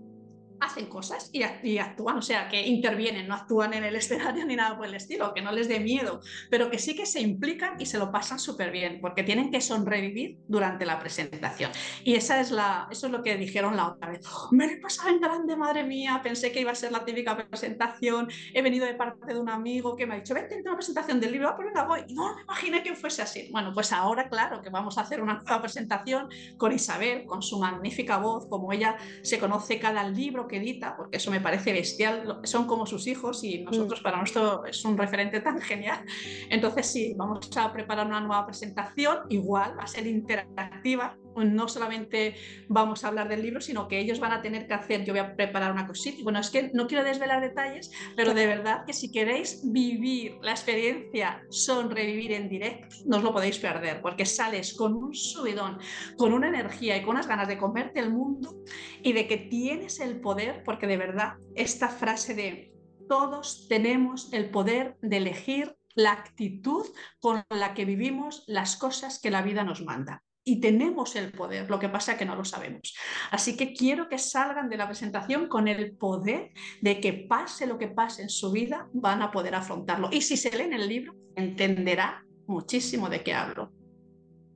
hacen 0.63 0.87
cosas 0.87 1.29
y, 1.33 1.77
actúan, 1.77 2.17
o 2.17 2.21
sea, 2.21 2.47
que 2.47 2.65
intervienen, 2.65 3.27
no 3.27 3.35
actúan 3.35 3.73
en 3.73 3.83
el 3.83 3.95
escenario 4.03 4.45
ni 4.45 4.55
nada 4.55 4.77
por 4.77 4.87
el 4.87 4.95
estilo, 4.95 5.33
que 5.33 5.41
no 5.41 5.51
les 5.51 5.67
dé 5.67 5.79
miedo, 5.79 6.21
pero 6.49 6.69
que 6.69 6.79
sí 6.79 6.95
que 6.95 7.05
se 7.05 7.21
implican 7.21 7.79
y 7.79 7.85
se 7.85 7.97
lo 7.97 8.11
pasan 8.11 8.39
súper 8.39 8.71
bien, 8.71 8.99
porque 9.01 9.23
tienen 9.23 9.51
que 9.51 9.61
sonrevivir 9.61 10.37
durante 10.47 10.85
la 10.85 10.99
presentación. 10.99 11.71
Y 12.03 12.15
esa 12.15 12.39
es 12.39 12.51
la, 12.51 12.87
eso 12.91 13.07
es 13.07 13.11
lo 13.11 13.21
que 13.21 13.35
dijeron 13.37 13.75
la 13.75 13.89
otra 13.89 14.09
vez. 14.09 14.21
me 14.51 14.67
lo 14.67 14.73
he 14.73 14.77
pasado 14.77 15.09
en 15.09 15.19
grande, 15.19 15.55
madre 15.55 15.83
mía, 15.83 16.21
pensé 16.23 16.51
que 16.51 16.61
iba 16.61 16.71
a 16.71 16.75
ser 16.75 16.91
la 16.91 17.05
típica 17.05 17.35
presentación, 17.35 18.29
he 18.53 18.61
venido 18.61 18.85
de 18.85 18.93
parte 18.93 19.33
de 19.33 19.39
un 19.39 19.49
amigo 19.49 19.95
que 19.95 20.05
me 20.05 20.15
ha 20.15 20.17
dicho, 20.17 20.33
vente, 20.33 20.61
una 20.61 20.75
presentación 20.75 21.19
del 21.19 21.31
libro, 21.31 21.49
ah, 21.49 21.55
pues 21.55 21.67
voy. 21.87 22.05
No, 22.13 22.35
me 22.35 22.43
imaginé 22.43 22.83
que 22.83 22.95
fuese 22.95 23.21
así. 23.21 23.49
Bueno, 23.51 23.73
pues 23.73 23.91
ahora, 23.91 24.29
claro, 24.29 24.61
que 24.61 24.69
vamos 24.69 24.97
a 24.97 25.01
hacer 25.01 25.21
una 25.21 25.35
nueva 25.35 25.61
presentación 25.61 26.29
con 26.57 26.71
Isabel, 26.71 27.25
con 27.25 27.41
su 27.41 27.59
magnífica 27.59 28.17
voz, 28.17 28.47
como 28.47 28.71
ella 28.71 28.97
se 29.21 29.39
conoce 29.39 29.79
cada 29.79 30.07
libro 30.07 30.47
edita, 30.57 30.95
porque 30.95 31.17
eso 31.17 31.31
me 31.31 31.39
parece 31.39 31.73
bestial, 31.73 32.39
son 32.43 32.65
como 32.65 32.85
sus 32.85 33.07
hijos 33.07 33.43
y 33.43 33.63
nosotros 33.63 34.01
mm. 34.01 34.03
para 34.03 34.17
nosotros 34.17 34.61
es 34.69 34.85
un 34.85 34.97
referente 34.97 35.41
tan 35.41 35.59
genial. 35.61 36.05
Entonces 36.49 36.87
sí, 36.87 37.13
vamos 37.17 37.49
a 37.55 37.73
preparar 37.73 38.07
una 38.07 38.19
nueva 38.19 38.45
presentación, 38.45 39.19
igual 39.29 39.77
va 39.77 39.83
a 39.83 39.87
ser 39.87 40.07
interactiva, 40.07 41.17
no 41.35 41.67
solamente 41.67 42.35
vamos 42.67 43.03
a 43.03 43.07
hablar 43.07 43.29
del 43.29 43.41
libro, 43.41 43.61
sino 43.61 43.87
que 43.87 43.99
ellos 43.99 44.19
van 44.19 44.31
a 44.31 44.41
tener 44.41 44.67
que 44.67 44.73
hacer, 44.73 45.05
yo 45.05 45.13
voy 45.13 45.21
a 45.21 45.35
preparar 45.35 45.71
una 45.71 45.87
cosita, 45.87 46.23
bueno, 46.23 46.39
es 46.39 46.49
que 46.49 46.71
no 46.73 46.87
quiero 46.87 47.03
desvelar 47.03 47.41
detalles, 47.41 47.91
pero 48.15 48.33
de 48.33 48.47
verdad 48.47 48.85
que 48.85 48.93
si 48.93 49.11
queréis 49.11 49.61
vivir 49.71 50.37
la 50.41 50.51
experiencia, 50.51 51.43
son 51.49 51.91
revivir 51.91 52.31
en 52.33 52.49
directo, 52.49 52.95
no 53.05 53.17
os 53.17 53.23
lo 53.23 53.33
podéis 53.33 53.57
perder, 53.59 54.01
porque 54.01 54.25
sales 54.25 54.73
con 54.73 54.93
un 54.95 55.13
subidón, 55.13 55.79
con 56.17 56.33
una 56.33 56.47
energía 56.47 56.97
y 56.97 57.01
con 57.01 57.11
unas 57.11 57.27
ganas 57.27 57.47
de 57.47 57.57
comerte 57.57 57.99
el 57.99 58.11
mundo 58.11 58.55
y 59.01 59.13
de 59.13 59.27
que 59.27 59.37
tienes 59.37 59.99
el 59.99 60.19
poder, 60.21 60.63
porque 60.63 60.87
de 60.87 60.97
verdad 60.97 61.33
esta 61.55 61.89
frase 61.89 62.33
de 62.33 62.73
todos 63.07 63.67
tenemos 63.67 64.31
el 64.33 64.49
poder 64.49 64.97
de 65.01 65.17
elegir 65.17 65.75
la 65.95 66.11
actitud 66.11 66.85
con 67.19 67.43
la 67.49 67.73
que 67.73 67.85
vivimos 67.85 68.43
las 68.47 68.77
cosas 68.77 69.19
que 69.19 69.31
la 69.31 69.41
vida 69.41 69.63
nos 69.63 69.83
manda 69.83 70.23
y 70.45 70.59
tenemos 70.59 71.15
el 71.15 71.31
poder, 71.31 71.69
lo 71.69 71.79
que 71.79 71.89
pasa 71.89 72.13
es 72.13 72.17
que 72.17 72.25
no 72.25 72.35
lo 72.35 72.43
sabemos. 72.43 72.93
Así 73.31 73.55
que 73.55 73.73
quiero 73.73 74.09
que 74.09 74.17
salgan 74.17 74.69
de 74.69 74.77
la 74.77 74.87
presentación 74.87 75.47
con 75.47 75.67
el 75.67 75.95
poder 75.95 76.51
de 76.81 76.99
que 76.99 77.13
pase 77.13 77.65
lo 77.65 77.77
que 77.77 77.87
pase 77.87 78.23
en 78.23 78.29
su 78.29 78.51
vida, 78.51 78.89
van 78.93 79.21
a 79.21 79.31
poder 79.31 79.55
afrontarlo. 79.55 80.09
Y 80.11 80.21
si 80.21 80.35
se 80.35 80.55
leen 80.55 80.73
el 80.73 80.87
libro, 80.87 81.15
entenderá 81.35 82.25
muchísimo 82.47 83.09
de 83.09 83.23
qué 83.23 83.33
hablo. 83.33 83.71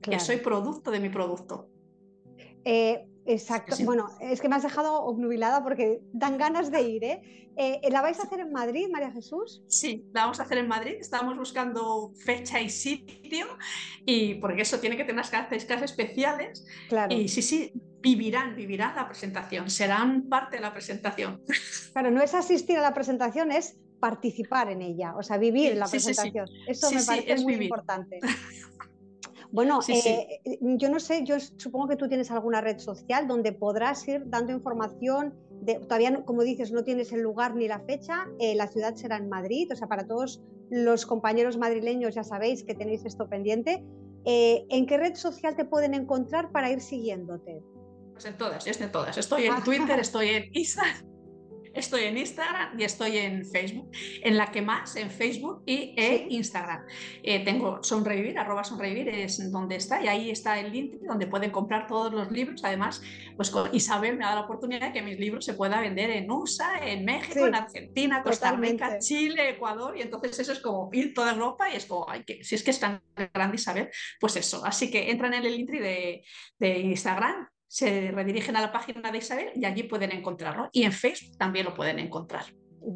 Que 0.02 0.20
soy 0.20 0.36
producto 0.36 0.90
de 0.90 1.00
mi 1.00 1.08
producto. 1.08 1.68
Eh, 2.64 3.06
Exacto. 3.28 3.76
Bueno, 3.84 4.08
es 4.20 4.40
que 4.40 4.48
me 4.48 4.56
has 4.56 4.62
dejado 4.62 5.02
obnubilada 5.02 5.62
porque 5.62 6.00
dan 6.12 6.38
ganas 6.38 6.70
de 6.70 6.80
ir. 6.80 7.04
¿eh? 7.04 7.52
¿eh? 7.56 7.80
¿La 7.90 8.00
vais 8.00 8.18
a 8.18 8.22
hacer 8.22 8.40
en 8.40 8.50
Madrid, 8.50 8.88
María 8.90 9.10
Jesús? 9.10 9.62
Sí, 9.68 10.06
la 10.14 10.22
vamos 10.22 10.40
a 10.40 10.44
hacer 10.44 10.56
en 10.56 10.66
Madrid. 10.66 10.96
Estamos 10.98 11.36
buscando 11.36 12.10
fecha 12.24 12.58
y 12.58 12.70
sitio 12.70 13.46
y 14.06 14.36
porque 14.36 14.62
eso 14.62 14.80
tiene 14.80 14.96
que 14.96 15.02
tener 15.02 15.16
unas 15.16 15.28
características 15.28 15.82
especiales. 15.82 16.66
Claro. 16.88 17.14
Y 17.14 17.28
sí, 17.28 17.42
sí, 17.42 17.70
vivirán, 18.00 18.56
vivirán 18.56 18.96
la 18.96 19.06
presentación, 19.06 19.68
serán 19.68 20.28
parte 20.30 20.56
de 20.56 20.62
la 20.62 20.72
presentación. 20.72 21.42
Claro, 21.92 22.12
no 22.12 22.22
es 22.22 22.32
asistir 22.32 22.78
a 22.78 22.82
la 22.82 22.94
presentación, 22.94 23.50
es 23.50 23.76
participar 23.98 24.70
en 24.70 24.82
ella, 24.82 25.16
o 25.16 25.22
sea, 25.22 25.36
vivir 25.36 25.76
la 25.76 25.88
presentación. 25.88 26.48
eso 26.66 26.92
me 26.92 27.02
parece 27.02 27.42
muy 27.42 27.54
importante. 27.54 28.20
Bueno, 29.50 29.80
eh, 29.88 30.40
eh, 30.44 30.58
yo 30.60 30.90
no 30.90 31.00
sé, 31.00 31.24
yo 31.24 31.36
supongo 31.40 31.88
que 31.88 31.96
tú 31.96 32.06
tienes 32.06 32.30
alguna 32.30 32.60
red 32.60 32.78
social 32.78 33.26
donde 33.26 33.52
podrás 33.52 34.06
ir 34.06 34.22
dando 34.26 34.52
información. 34.52 35.34
De, 35.62 35.76
todavía, 35.76 36.24
como 36.24 36.42
dices, 36.42 36.70
no 36.70 36.84
tienes 36.84 37.12
el 37.12 37.22
lugar 37.22 37.54
ni 37.54 37.66
la 37.66 37.80
fecha. 37.80 38.26
Eh, 38.38 38.54
la 38.54 38.68
ciudad 38.68 38.94
será 38.94 39.16
en 39.16 39.28
Madrid, 39.28 39.70
o 39.72 39.76
sea, 39.76 39.88
para 39.88 40.06
todos 40.06 40.42
los 40.70 41.06
compañeros 41.06 41.56
madrileños 41.56 42.14
ya 42.14 42.24
sabéis 42.24 42.62
que 42.62 42.74
tenéis 42.74 43.04
esto 43.04 43.28
pendiente. 43.28 43.84
¿En 44.24 44.84
qué 44.84 44.98
red 44.98 45.14
social 45.14 45.56
te 45.56 45.64
pueden 45.64 45.94
encontrar 45.94 46.52
para 46.52 46.70
ir 46.70 46.82
siguiéndote? 46.82 47.62
Pues 48.12 48.26
en 48.26 48.36
todas, 48.36 48.62
yo 48.62 48.72
estoy 48.72 48.86
en 48.86 48.92
todas. 48.92 49.16
Estoy 49.16 49.46
en 49.46 49.54
Twitter, 49.64 49.98
estoy 49.98 50.28
en 50.28 50.44
Instagram 50.52 51.08
estoy 51.78 52.04
en 52.04 52.18
Instagram 52.18 52.78
y 52.78 52.84
estoy 52.84 53.18
en 53.18 53.44
Facebook. 53.44 53.90
En 54.22 54.36
la 54.36 54.50
que 54.50 54.62
más, 54.62 54.96
en 54.96 55.10
Facebook 55.10 55.62
y 55.66 55.94
en 55.96 56.30
Instagram. 56.30 56.84
Eh, 57.22 57.44
tengo 57.44 57.82
Sonrevivir, 57.82 58.38
arroba 58.38 58.64
Sonrevivir 58.64 59.08
es 59.08 59.50
donde 59.50 59.76
está 59.76 60.02
y 60.02 60.08
ahí 60.08 60.30
está 60.30 60.58
el 60.58 60.72
link 60.72 60.94
donde 61.00 61.26
pueden 61.26 61.50
comprar 61.50 61.86
todos 61.86 62.12
los 62.12 62.30
libros. 62.30 62.62
Además, 62.64 63.02
pues 63.36 63.50
con 63.50 63.74
Isabel 63.74 64.16
me 64.16 64.24
ha 64.24 64.28
dado 64.28 64.40
la 64.40 64.44
oportunidad 64.46 64.88
de 64.88 64.92
que 64.92 65.02
mis 65.02 65.18
libros 65.18 65.44
se 65.44 65.54
puedan 65.54 65.82
vender 65.82 66.10
en 66.10 66.30
USA, 66.30 66.78
en 66.82 67.04
México, 67.04 67.46
en 67.46 67.54
Argentina, 67.54 68.22
Costa 68.22 68.52
Rica, 68.52 68.98
Chile, 68.98 69.50
Ecuador 69.50 69.96
y 69.96 70.02
entonces 70.02 70.38
eso 70.38 70.52
es 70.52 70.60
como 70.60 70.90
ir 70.92 71.14
toda 71.14 71.32
Europa 71.32 71.70
y 71.70 71.76
es 71.76 71.86
como, 71.86 72.08
ay, 72.08 72.24
que, 72.24 72.42
si 72.44 72.54
es 72.54 72.62
que 72.62 72.70
es 72.70 72.80
tan 72.80 73.02
grande 73.32 73.56
Isabel, 73.56 73.88
pues 74.20 74.36
eso. 74.36 74.64
Así 74.64 74.90
que 74.90 75.10
entran 75.10 75.34
en 75.34 75.44
el 75.44 75.56
link 75.56 75.70
de, 75.70 76.24
de 76.58 76.78
Instagram 76.80 77.48
se 77.68 78.10
redirigen 78.10 78.56
a 78.56 78.62
la 78.62 78.72
página 78.72 79.12
de 79.12 79.18
Isabel 79.18 79.50
y 79.54 79.64
allí 79.64 79.84
pueden 79.84 80.10
encontrarlo. 80.10 80.70
Y 80.72 80.82
en 80.82 80.92
Facebook 80.92 81.36
también 81.36 81.66
lo 81.66 81.74
pueden 81.74 81.98
encontrar. 81.98 82.44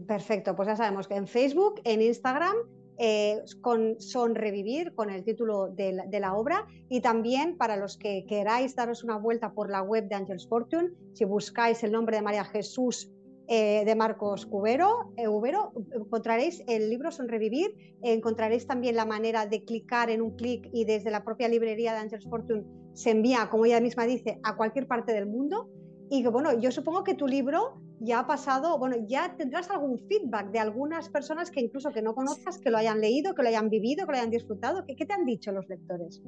Perfecto, 0.09 0.57
pues 0.57 0.69
ya 0.69 0.77
sabemos 0.77 1.07
que 1.07 1.15
en 1.15 1.27
Facebook, 1.27 1.81
en 1.85 2.01
Instagram, 2.01 2.57
eh, 2.99 3.43
con 3.61 4.01
Son 4.01 4.35
Revivir, 4.35 4.95
con 4.95 5.11
el 5.11 5.25
título 5.25 5.69
de 5.69 6.21
la, 6.21 6.35
obra, 6.35 6.67
y 6.89 7.01
también 7.01 7.57
para 7.57 7.77
los 7.77 7.99
que 7.99 8.25
queráis 8.27 8.75
daros 8.75 9.05
una 9.05 9.19
vuelta 9.19 9.53
por 9.53 9.71
la 9.71 9.83
web 9.83 10.09
de 10.09 10.15
Angels 10.15 10.49
Fortune, 10.49 10.91
si 11.13 11.25
buscáis 11.25 11.83
el 11.85 11.93
nombre 11.93 12.17
de 12.17 12.23
María 12.23 12.45
Jesús 12.45 13.11
eh, 13.49 13.85
de 13.85 13.95
Marcos 13.97 14.47
Cubero, 14.47 15.13
eh, 15.17 15.27
encontraréis 15.95 16.63
el 16.69 16.89
libro 16.89 17.11
Son 17.11 17.29
Revivir, 17.29 17.75
encontraréis 18.03 18.67
también 18.67 18.97
la 18.97 19.05
manera 19.05 19.47
de 19.47 19.65
clicar 19.65 20.09
en 20.09 20.23
un 20.23 20.37
clic 20.37 20.69
y 20.73 20.85
desde 20.85 21.11
la 21.11 21.25
propia 21.25 21.49
librería 21.49 21.93
de 21.93 21.99
Angels 21.99 22.29
Fortune 22.29 22.65
se 22.95 23.11
envía, 23.11 23.49
como 23.51 23.67
ella 23.67 23.81
misma 23.81 24.05
dice, 24.05 24.39
a 24.43 24.57
cualquier 24.57 24.87
parte 24.87 25.13
del 25.13 25.27
mundo. 25.27 25.69
Y 26.11 26.23
que 26.23 26.29
bueno, 26.29 26.59
yo 26.59 26.71
supongo 26.71 27.05
que 27.05 27.15
tu 27.15 27.27
libro 27.27 27.81
ya 28.01 28.21
ha 28.21 28.27
pasado, 28.27 28.79
bueno, 28.79 28.97
ya 29.07 29.37
tendrás 29.37 29.71
algún 29.71 29.99
feedback 30.09 30.51
de 30.51 30.59
algunas 30.59 31.09
personas 31.09 31.51
que 31.51 31.61
incluso 31.61 31.91
que 31.93 32.03
no 32.03 32.15
conozcas, 32.15 32.59
que 32.59 32.71
lo 32.71 32.79
hayan 32.79 33.01
leído, 33.01 33.35
que 33.35 33.43
lo 33.43 33.49
hayan 33.49 33.71
vivido, 33.71 34.05
que 34.05 34.13
lo 34.13 34.19
hayan 34.19 34.31
disfrutado. 34.31 34.85
¿Qué, 34.85 34.97
qué 34.97 35.07
te 35.07 35.13
han 35.13 35.25
dicho 35.25 35.53
los 35.53 35.69
lectores? 35.69 36.23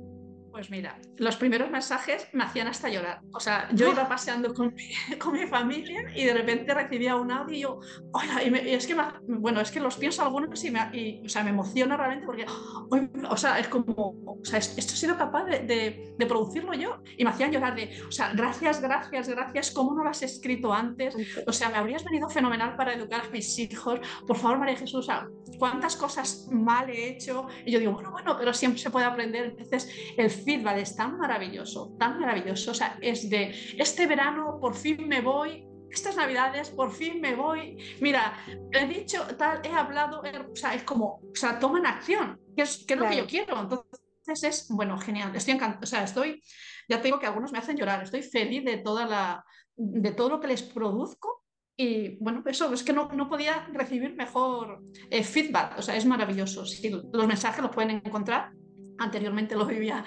Pues 0.55 0.71
mira, 0.71 0.97
los 1.17 1.35
primeros 1.35 1.69
mensajes 1.69 2.29
me 2.33 2.45
hacían 2.45 2.69
hasta 2.69 2.88
llorar. 2.88 3.23
O 3.33 3.40
sea, 3.40 3.69
yo 3.73 3.88
iba 3.88 4.09
paseando 4.09 4.55
con 4.55 4.73
mi, 4.73 4.88
con 5.19 5.33
mi 5.33 5.49
familia 5.49 6.05
y 6.14 6.27
de 6.27 6.33
repente 6.33 6.73
recibía 6.73 7.17
un 7.17 7.33
audio 7.33 7.57
y 7.57 7.61
yo, 7.62 7.81
hola, 8.12 8.40
y, 8.40 8.73
es 8.73 8.87
que, 8.87 8.95
bueno, 9.27 9.61
es 9.61 9.73
que 9.73 9.81
los 9.81 9.97
pienso 9.97 10.23
algunos 10.23 10.62
y 10.62 10.71
me, 10.71 10.79
y, 10.93 11.27
o 11.27 11.29
sea, 11.29 11.43
me 11.43 11.51
emociona 11.51 11.97
realmente 11.97 12.25
porque, 12.25 12.47
o 13.29 13.37
sea, 13.37 13.59
es 13.59 13.67
como, 13.67 13.95
o 13.97 14.45
sea, 14.45 14.61
esto 14.61 14.93
he 14.95 14.97
sido 14.97 15.19
capaz 15.19 15.45
de, 15.47 16.14
de, 16.17 16.27
producirlo 16.27 16.73
yo 16.73 17.03
y 17.19 17.25
me 17.25 17.31
hacían 17.31 17.51
llorar 17.51 17.75
de, 17.75 17.90
o 18.07 18.12
sea, 18.12 18.33
gracias, 18.33 18.81
gracias, 18.81 19.29
gracias, 19.29 19.73
¿cómo 19.73 19.93
no 19.93 20.05
lo 20.05 20.11
has 20.11 20.23
escrito 20.23 20.73
antes? 20.73 21.17
O 21.49 21.53
sea, 21.53 21.69
me 21.69 21.79
habrías 21.79 22.05
venido 22.05 22.29
fenomenal 22.29 22.77
para 22.77 22.95
educar 22.95 23.23
a 23.27 23.31
mis 23.31 23.59
hijos. 23.59 23.99
Por 24.25 24.37
favor, 24.37 24.59
María 24.59 24.77
Jesús, 24.77 25.01
o 25.01 25.03
sea, 25.03 25.27
¿cuántas 25.59 25.97
cosas 25.97 26.49
mal 26.53 26.88
he 26.90 27.09
hecho? 27.09 27.49
Y 27.67 27.73
yo 27.73 27.81
digo, 27.81 27.93
bueno, 27.93 28.12
bueno, 28.12 28.37
pero 28.38 28.55
siempre 28.55 28.81
se 28.81 28.90
puede 28.90 29.07
aprender. 29.07 29.47
Entonces, 29.47 29.90
el 30.17 30.31
feedback 30.44 30.78
es 30.78 30.96
tan 30.96 31.16
maravilloso, 31.18 31.94
tan 31.98 32.20
maravilloso. 32.20 32.70
O 32.70 32.74
sea, 32.74 32.98
es 33.00 33.28
de 33.30 33.54
este 33.78 34.07
verano 34.07 34.59
por 34.61 34.74
fin 34.74 35.09
me 35.09 35.20
voy, 35.20 35.66
estas 35.90 36.16
navidades 36.16 36.70
por 36.70 36.92
fin 36.92 37.20
me 37.20 37.35
voy. 37.35 37.76
Mira, 38.00 38.37
he 38.72 38.87
dicho 38.87 39.24
tal, 39.38 39.61
he 39.64 39.70
hablado, 39.70 40.20
o 40.20 40.57
sea, 40.57 40.74
es 40.74 40.83
como, 40.83 41.20
o 41.22 41.35
sea, 41.35 41.59
toman 41.59 41.87
acción, 41.87 42.40
que 42.57 42.62
es, 42.62 42.85
que 42.87 42.94
es 42.94 43.00
lo 43.00 43.09
que 43.09 43.16
yo 43.16 43.26
quiero. 43.26 43.61
Entonces 43.61 44.42
es, 44.42 44.68
bueno, 44.68 44.98
genial. 44.98 45.35
Estoy 45.35 45.54
encantado, 45.54 45.85
o 45.85 45.87
sea, 45.87 46.04
estoy, 46.04 46.42
ya 46.88 46.98
te 46.98 47.04
digo 47.04 47.18
que 47.18 47.26
algunos 47.26 47.52
me 47.52 47.59
hacen 47.59 47.76
llorar, 47.76 48.02
estoy 48.02 48.22
feliz 48.22 48.64
de 48.64 48.78
toda 48.78 49.07
la, 49.07 49.44
de 49.76 50.12
todo 50.12 50.30
lo 50.30 50.40
que 50.40 50.48
les 50.48 50.62
produzco. 50.62 51.44
Y 51.76 52.16
bueno, 52.18 52.42
eso 52.46 52.72
es 52.72 52.85
que 52.85 52.92
no, 52.92 53.09
no 53.12 53.28
podía 53.28 53.66
recibir 53.72 54.14
mejor 54.14 54.80
eh, 55.11 55.24
feedback, 55.24 55.78
o 55.78 55.83
sea, 55.83 55.96
es 55.96 56.07
maravilloso. 56.07 56.64
Sí, 56.66 56.88
los 56.88 57.26
mensajes 57.26 57.62
los 57.62 57.74
pueden 57.74 57.90
encontrar 57.90 58.52
anteriormente 58.98 59.57
lo 59.57 59.66
vivía 59.66 60.04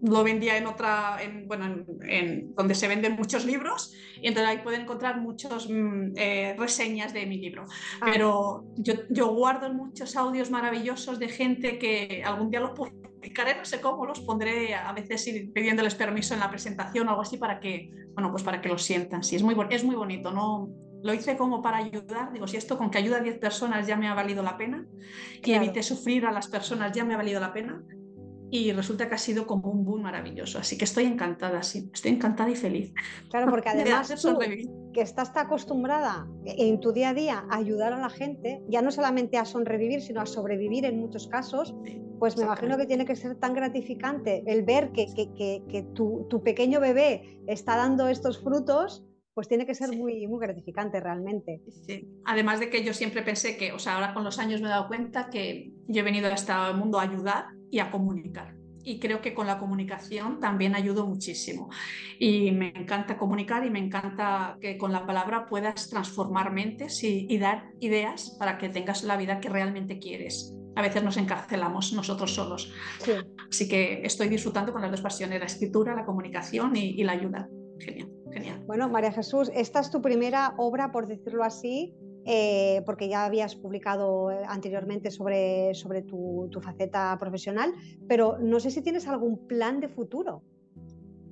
lo, 0.00 0.24
vendía 0.24 0.56
en 0.56 0.66
otra, 0.66 1.18
en, 1.22 1.46
bueno, 1.46 1.84
en, 2.02 2.54
donde 2.54 2.74
se 2.74 2.88
venden 2.88 3.16
muchos 3.16 3.44
libros 3.44 3.92
y 4.20 4.28
entonces 4.28 4.48
ahí 4.48 4.58
pueden 4.62 4.82
encontrar 4.82 5.20
muchas 5.20 5.68
mm, 5.68 6.12
eh, 6.16 6.56
reseñas 6.58 7.12
de 7.12 7.26
mi 7.26 7.38
libro. 7.38 7.64
Ah. 8.00 8.10
Pero 8.12 8.64
yo, 8.76 8.94
yo, 9.10 9.28
guardo 9.28 9.72
muchos 9.72 10.16
audios 10.16 10.50
maravillosos 10.50 11.18
de 11.18 11.28
gente 11.28 11.78
que 11.78 12.22
algún 12.24 12.50
día 12.50 12.60
los 12.60 12.70
publicaré, 12.70 13.56
no 13.56 13.64
sé 13.64 13.80
cómo, 13.80 14.06
los 14.06 14.20
pondré 14.20 14.74
a 14.74 14.92
veces 14.92 15.24
pidiéndoles 15.52 15.94
permiso 15.94 16.34
en 16.34 16.40
la 16.40 16.50
presentación 16.50 17.06
o 17.08 17.10
algo 17.10 17.22
así 17.22 17.36
para 17.36 17.60
que, 17.60 17.90
bueno, 18.14 18.30
pues 18.30 18.42
para 18.42 18.60
que 18.60 18.68
lo 18.68 18.78
sientan. 18.78 19.22
Sí, 19.22 19.36
es 19.36 19.42
muy, 19.42 19.54
es 19.70 19.84
muy 19.84 19.96
bonito, 19.96 20.30
¿no? 20.30 20.68
Lo 21.00 21.14
hice 21.14 21.36
como 21.36 21.62
para 21.62 21.76
ayudar, 21.76 22.32
digo, 22.32 22.48
si 22.48 22.56
esto 22.56 22.76
con 22.76 22.90
que 22.90 22.98
ayuda 22.98 23.18
a 23.18 23.20
10 23.20 23.38
personas 23.38 23.86
ya 23.86 23.96
me 23.96 24.08
ha 24.08 24.14
valido 24.14 24.42
la 24.42 24.56
pena, 24.56 24.84
que 25.42 25.54
evite 25.54 25.80
sufrir 25.84 26.26
a 26.26 26.32
las 26.32 26.48
personas 26.48 26.90
ya 26.90 27.04
me 27.04 27.14
ha 27.14 27.16
valido 27.16 27.38
la 27.38 27.52
pena, 27.52 27.84
y 28.50 28.72
resulta 28.72 29.08
que 29.08 29.14
ha 29.14 29.18
sido 29.18 29.46
como 29.46 29.70
un 29.70 29.84
boom 29.84 30.02
maravilloso. 30.02 30.58
Así 30.58 30.78
que 30.78 30.84
estoy 30.84 31.04
encantada, 31.04 31.62
sí, 31.62 31.90
estoy 31.92 32.12
encantada 32.12 32.50
y 32.50 32.56
feliz. 32.56 32.94
Claro, 33.30 33.50
porque 33.50 33.68
además 33.70 34.14
tú, 34.20 34.38
que 34.92 35.00
estás 35.00 35.32
acostumbrada 35.36 36.26
en 36.44 36.80
tu 36.80 36.92
día 36.92 37.10
a 37.10 37.14
día 37.14 37.44
a 37.50 37.56
ayudar 37.56 37.92
a 37.92 37.98
la 37.98 38.08
gente, 38.08 38.62
ya 38.68 38.82
no 38.82 38.90
solamente 38.90 39.36
a 39.36 39.44
sonrevivir, 39.44 40.00
sino 40.00 40.20
a 40.20 40.26
sobrevivir 40.26 40.84
en 40.86 40.98
muchos 40.98 41.28
casos, 41.28 41.74
pues 42.18 42.36
me 42.36 42.44
imagino 42.44 42.76
que 42.76 42.86
tiene 42.86 43.04
que 43.04 43.16
ser 43.16 43.36
tan 43.36 43.54
gratificante 43.54 44.42
el 44.46 44.64
ver 44.64 44.90
que, 44.92 45.06
que, 45.14 45.62
que, 45.68 45.82
tu, 45.94 46.26
tu, 46.28 46.42
pequeño 46.42 46.80
bebé 46.80 47.40
está 47.46 47.76
dando 47.76 48.08
estos 48.08 48.42
frutos. 48.42 49.04
Pues 49.34 49.46
tiene 49.46 49.66
que 49.66 49.74
ser 49.76 49.96
muy, 49.96 50.26
muy 50.26 50.40
gratificante 50.40 50.98
realmente. 50.98 51.62
Sí. 51.86 52.08
Además 52.24 52.58
de 52.58 52.70
que 52.70 52.82
yo 52.82 52.92
siempre 52.92 53.22
pensé 53.22 53.56
que, 53.56 53.70
o 53.70 53.78
sea, 53.78 53.94
ahora 53.94 54.12
con 54.12 54.24
los 54.24 54.40
años 54.40 54.60
me 54.60 54.66
he 54.66 54.70
dado 54.70 54.88
cuenta 54.88 55.30
que 55.30 55.70
yo 55.86 56.00
he 56.00 56.02
venido 56.02 56.26
a 56.26 56.32
este 56.34 56.52
mundo 56.74 56.98
a 56.98 57.02
ayudar 57.02 57.44
y 57.70 57.78
a 57.80 57.90
comunicar. 57.90 58.54
Y 58.84 58.98
creo 59.00 59.20
que 59.20 59.34
con 59.34 59.46
la 59.46 59.58
comunicación 59.58 60.40
también 60.40 60.74
ayudo 60.74 61.06
muchísimo. 61.06 61.68
Y 62.18 62.52
me 62.52 62.68
encanta 62.68 63.18
comunicar 63.18 63.66
y 63.66 63.70
me 63.70 63.80
encanta 63.80 64.56
que 64.60 64.78
con 64.78 64.92
la 64.92 65.04
palabra 65.06 65.46
puedas 65.46 65.90
transformar 65.90 66.52
mentes 66.52 67.02
y, 67.04 67.38
dar 67.38 67.70
ideas 67.80 68.36
para 68.38 68.56
que 68.56 68.68
tengas 68.68 69.04
la 69.04 69.16
vida 69.16 69.40
que 69.40 69.48
realmente 69.48 69.98
quieres. 69.98 70.54
A 70.74 70.82
veces 70.82 71.02
nos 71.02 71.16
encarcelamos 71.16 71.92
nosotros 71.92 72.34
solos. 72.34 72.72
Así 73.50 73.68
que 73.68 74.00
estoy 74.04 74.28
disfrutando 74.28 74.72
con 74.72 74.80
las 74.80 74.90
dos 74.90 75.02
pasiones, 75.02 75.40
la 75.40 75.46
escritura, 75.46 75.94
la 75.94 76.06
comunicación 76.06 76.74
y, 76.76 76.90
y 76.90 77.04
la 77.04 77.12
ayuda. 77.12 77.48
Genial, 77.80 78.10
genial. 78.32 78.62
Bueno, 78.66 78.88
María 78.88 79.12
Jesús, 79.12 79.50
esta 79.54 79.80
es 79.80 79.90
tu 79.90 80.00
primera 80.00 80.54
obra, 80.56 80.92
por 80.92 81.06
decirlo 81.06 81.44
así, 81.44 81.94
eh, 82.30 82.82
porque 82.84 83.08
ya 83.08 83.24
habías 83.24 83.56
publicado 83.56 84.30
eh, 84.30 84.42
anteriormente 84.46 85.10
sobre, 85.10 85.72
sobre 85.74 86.02
tu, 86.02 86.50
faceta 86.62 87.16
profesional, 87.18 87.72
pero 88.06 88.36
no 88.38 88.60
sé 88.60 88.70
si 88.70 88.82
tienes 88.82 89.08
algún 89.08 89.46
plan 89.46 89.80
de 89.80 89.88
futuro. 89.88 90.42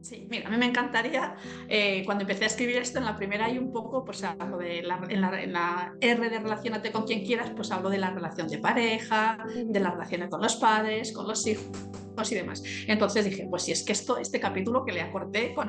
Sí, 0.01 0.27
mira, 0.31 0.49
a 0.49 0.51
mí 0.51 0.57
me 0.57 0.67
encantaría, 0.67 1.35
eh, 1.69 2.03
cuando 2.05 2.23
empecé 2.23 2.45
a 2.45 2.47
escribir 2.47 2.77
esto, 2.77 2.99
en 2.99 3.05
la 3.05 3.17
primera 3.17 3.47
hay 3.47 3.59
un 3.59 3.73
poco, 3.73 4.05
pues 4.05 4.23
hablo 4.23 4.59
de 4.59 4.83
la, 4.83 5.01
en, 5.09 5.21
la, 5.21 5.43
en, 5.43 5.53
la, 5.53 5.95
R 6.01 6.31
de 6.31 6.39
relacionate 6.39 6.93
con 6.93 7.05
quien 7.05 7.25
quieras, 7.25 7.51
pues 7.57 7.71
hablo 7.73 7.91
de 7.91 7.99
la 7.99 8.11
relación 8.11 8.49
de 8.49 8.59
pareja, 8.59 9.39
de 9.55 9.81
las 9.81 9.93
relaciones 9.93 10.29
con 10.29 10.41
los 10.41 10.57
padres, 10.57 11.13
con 11.13 11.27
los 11.27 11.47
hijos 11.47 11.71
y 12.31 12.35
demás. 12.35 12.63
Entonces 12.87 13.25
dije, 13.25 13.47
pues 13.49 13.65
si 13.65 13.73
es 13.73 13.85
que 13.85 13.93
esto, 13.93 14.17
este 14.17 14.41
capítulo 14.41 14.85
que 14.85 14.93
le 14.93 15.03
acorté 15.03 15.55
con, 15.55 15.69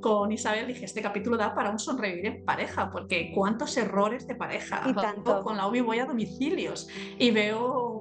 con 0.00 0.32
Isabel, 0.32 0.66
dije, 0.66 0.86
este 0.86 1.02
capítulo 1.02 1.36
da 1.36 1.54
para 1.54 1.70
un 1.70 1.78
sonreír 1.78 2.24
en 2.24 2.44
pareja, 2.44 2.90
porque 2.90 3.30
cuántos 3.34 3.76
errores 3.76 4.26
de 4.26 4.34
pareja. 4.34 4.82
Y 4.86 4.94
tanto. 4.94 5.42
Con 5.42 5.56
la 5.56 5.66
UBI 5.66 5.80
voy 5.80 5.98
a 5.98 6.06
domicilios 6.06 6.88
y 7.18 7.30
veo, 7.30 7.91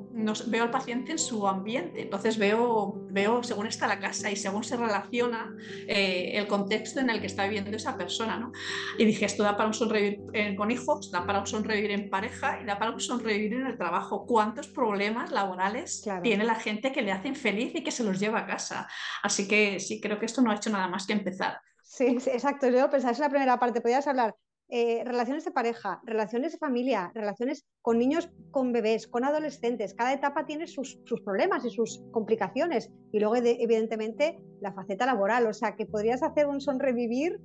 veo 0.47 0.63
al 0.63 0.71
paciente 0.71 1.11
en 1.11 1.19
su 1.19 1.47
ambiente. 1.47 2.03
Entonces 2.03 2.37
veo, 2.37 3.05
veo 3.09 3.43
según 3.43 3.67
está 3.67 3.87
la 3.87 3.99
casa 3.99 4.31
y 4.31 4.35
según 4.35 4.63
se 4.63 4.77
relaciona 4.77 5.55
eh, 5.87 6.31
el 6.35 6.47
contexto 6.47 6.99
en 6.99 7.09
el 7.09 7.19
que 7.19 7.27
está 7.27 7.43
viviendo 7.43 7.75
esa 7.75 7.97
persona. 7.97 8.37
¿no? 8.37 8.51
Y 8.97 9.05
dije, 9.05 9.25
esto 9.25 9.43
da 9.43 9.57
para 9.57 9.67
un 9.67 9.73
sonreír 9.73 10.21
con 10.57 10.71
hijos, 10.71 11.11
da 11.11 11.25
para 11.25 11.39
un 11.39 11.47
sonreír 11.47 11.91
en 11.91 12.09
pareja 12.09 12.59
y 12.61 12.65
da 12.65 12.79
para 12.79 12.91
un 12.91 12.99
sonreír 12.99 13.53
en 13.53 13.67
el 13.67 13.77
trabajo. 13.77 14.25
¿Cuántos 14.25 14.67
problemas 14.67 15.31
laborales 15.31 16.07
tiene 16.23 16.43
la 16.43 16.55
gente 16.55 16.91
que 16.91 17.01
le 17.01 17.11
hacen 17.11 17.35
feliz 17.35 17.73
que 17.83 17.91
se 17.91 18.03
los 18.03 18.19
lleva 18.19 18.39
a 18.39 18.45
casa. 18.45 18.87
Así 19.23 19.47
que 19.47 19.79
sí, 19.79 20.01
creo 20.01 20.19
que 20.19 20.25
esto 20.25 20.41
no 20.41 20.51
ha 20.51 20.55
hecho 20.55 20.69
nada 20.69 20.87
más 20.87 21.05
que 21.05 21.13
empezar. 21.13 21.59
Sí, 21.83 22.05
exacto. 22.05 22.69
Yo 22.69 22.89
pensaba, 22.89 23.11
es 23.11 23.19
la 23.19 23.29
primera 23.29 23.59
parte. 23.59 23.81
Podrías 23.81 24.07
hablar 24.07 24.35
eh, 24.73 25.03
relaciones 25.03 25.43
de 25.43 25.51
pareja, 25.51 25.99
relaciones 26.05 26.53
de 26.53 26.57
familia, 26.57 27.11
relaciones 27.13 27.65
con 27.81 27.99
niños, 27.99 28.29
con 28.51 28.71
bebés, 28.71 29.05
con 29.05 29.25
adolescentes. 29.25 29.93
Cada 29.93 30.13
etapa 30.13 30.45
tiene 30.45 30.65
sus, 30.65 30.97
problemas 31.25 31.65
y 31.65 31.71
sus 31.71 32.01
complicaciones. 32.11 32.89
Y 33.11 33.19
luego, 33.19 33.35
evidentemente, 33.35 34.39
la 34.61 34.71
faceta 34.71 35.05
laboral. 35.05 35.45
O 35.47 35.53
sea, 35.53 35.75
que 35.75 35.85
podrías 35.85 36.23
hacer 36.23 36.47
un 36.47 36.61
sonrevivir 36.61 37.41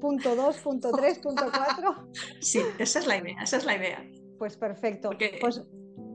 punto 0.00 0.34
2, 0.34 0.58
punto 0.60 0.90
3, 0.96 1.18
punto 1.18 1.44
4. 1.54 2.08
Sí, 2.40 2.60
esa 2.78 3.00
es 3.00 3.06
la 3.06 3.18
idea, 3.18 3.42
esa 3.42 3.58
es 3.58 3.66
la 3.66 3.76
idea. 3.76 4.02
Pues 4.38 4.56
perfecto. 4.56 5.10
Pues, 5.38 5.62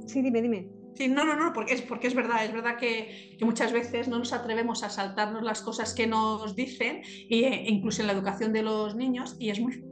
sí, 0.07 0.23
dime, 0.23 0.41
dime. 0.41 0.67
Sí, 0.95 1.09
no, 1.09 1.25
no, 1.25 1.35
no, 1.35 1.53
porque 1.53 1.75
es, 1.75 1.81
porque 1.83 2.07
es 2.07 2.15
verdad, 2.15 2.43
es 2.43 2.53
verdad 2.53 2.77
que, 2.77 3.37
muchas 3.41 3.71
veces 3.71 4.07
no 4.07 4.17
nos 4.17 4.33
atrevemos 4.33 4.81
a 4.81 4.89
saltarnos 4.89 5.43
las 5.43 5.61
cosas 5.61 5.93
que 5.93 6.07
nos 6.07 6.55
dicen, 6.55 7.03
e 7.29 7.65
incluso 7.67 8.01
en 8.01 8.07
la 8.07 8.13
educación 8.13 8.51
de 8.51 8.63
los 8.63 8.95
niños, 8.95 9.35
y 9.37 9.49
es 9.51 9.59
muy 9.59 9.83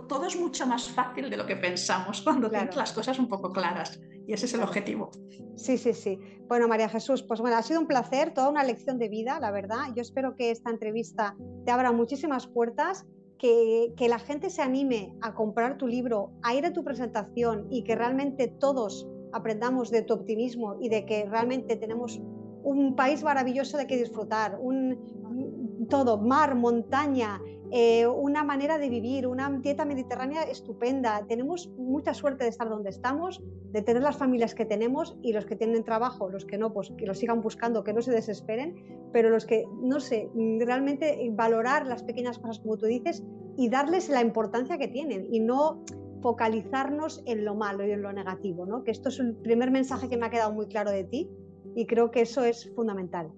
todo 0.00 0.26
es 0.26 0.38
mucho 0.38 0.66
más 0.66 0.88
fácil 0.88 1.30
de 1.30 1.36
lo 1.36 1.46
que 1.46 1.56
pensamos 1.56 2.20
cuando 2.24 2.50
tienes 2.50 2.76
las 2.76 2.92
cosas 2.92 3.18
un 3.18 3.28
poco 3.28 3.52
claras. 3.52 4.00
Y 4.26 4.32
ese 4.32 4.46
es 4.46 4.54
el 4.54 4.62
objetivo. 4.62 5.10
Sí, 5.56 5.78
sí, 5.78 5.92
sí. 5.92 6.18
Bueno, 6.48 6.68
María 6.68 6.88
Jesús, 6.88 7.22
pues 7.22 7.40
bueno, 7.40 7.56
ha 7.56 7.62
sido 7.62 7.80
un 7.80 7.86
placer, 7.86 8.32
toda 8.32 8.48
una 8.48 8.62
lección 8.62 8.98
de 8.98 9.08
vida, 9.08 9.40
la 9.40 9.50
verdad. 9.50 9.86
Yo 9.94 10.02
espero 10.02 10.36
que 10.36 10.50
esta 10.50 10.70
entrevista 10.70 11.36
te 11.64 11.72
abra 11.72 11.92
muchísimas 11.92 12.46
puertas, 12.46 13.04
que, 13.38 13.92
que 13.96 14.08
la 14.08 14.20
gente 14.20 14.50
se 14.50 14.62
anime 14.62 15.12
a 15.20 15.34
comprar 15.34 15.76
tu 15.76 15.88
libro, 15.88 16.32
a 16.42 16.54
ir 16.54 16.64
a 16.64 16.72
tu 16.72 16.84
presentación 16.84 17.66
y 17.70 17.82
que 17.82 17.96
realmente 17.96 18.46
todos 18.46 19.08
aprendamos 19.32 19.90
de 19.90 20.02
tu 20.02 20.14
optimismo 20.14 20.76
y 20.80 20.88
de 20.88 21.04
que 21.04 21.24
realmente 21.28 21.76
tenemos 21.76 22.20
un 22.62 22.94
país 22.94 23.22
maravilloso 23.22 23.76
de 23.76 23.86
que 23.86 23.96
disfrutar, 23.96 24.58
un, 24.60 25.61
todo, 25.92 26.16
mar, 26.16 26.54
montaña, 26.54 27.38
eh, 27.70 28.06
una 28.06 28.42
manera 28.44 28.78
de 28.78 28.88
vivir, 28.88 29.26
una 29.26 29.50
dieta 29.50 29.84
mediterránea 29.84 30.42
estupenda. 30.44 31.26
Tenemos 31.28 31.68
mucha 31.76 32.14
suerte 32.14 32.44
de 32.44 32.48
estar 32.48 32.70
donde 32.70 32.88
estamos, 32.88 33.42
de 33.72 33.82
tener 33.82 34.02
las 34.02 34.16
familias 34.16 34.54
que 34.54 34.64
tenemos 34.64 35.18
y 35.20 35.34
los 35.34 35.44
que 35.44 35.54
tienen 35.54 35.84
trabajo, 35.84 36.30
los 36.30 36.46
que 36.46 36.56
no, 36.56 36.72
pues 36.72 36.94
que 36.96 37.04
lo 37.04 37.12
sigan 37.12 37.42
buscando, 37.42 37.84
que 37.84 37.92
no 37.92 38.00
se 38.00 38.10
desesperen, 38.10 38.74
pero 39.12 39.28
los 39.28 39.44
que, 39.44 39.66
no 39.82 40.00
sé, 40.00 40.30
realmente 40.60 41.30
valorar 41.32 41.86
las 41.86 42.02
pequeñas 42.02 42.38
cosas 42.38 42.60
como 42.60 42.78
tú 42.78 42.86
dices 42.86 43.22
y 43.58 43.68
darles 43.68 44.08
la 44.08 44.22
importancia 44.22 44.78
que 44.78 44.88
tienen 44.88 45.26
y 45.30 45.40
no 45.40 45.84
focalizarnos 46.22 47.22
en 47.26 47.44
lo 47.44 47.54
malo 47.54 47.86
y 47.86 47.90
en 47.90 48.00
lo 48.00 48.14
negativo, 48.14 48.64
¿no? 48.64 48.82
Que 48.82 48.92
esto 48.92 49.10
es 49.10 49.18
el 49.18 49.36
primer 49.36 49.70
mensaje 49.70 50.08
que 50.08 50.16
me 50.16 50.24
ha 50.24 50.30
quedado 50.30 50.54
muy 50.54 50.68
claro 50.68 50.90
de 50.90 51.04
ti 51.04 51.28
y 51.74 51.84
creo 51.84 52.10
que 52.10 52.22
eso 52.22 52.42
es 52.44 52.72
fundamental. 52.74 53.30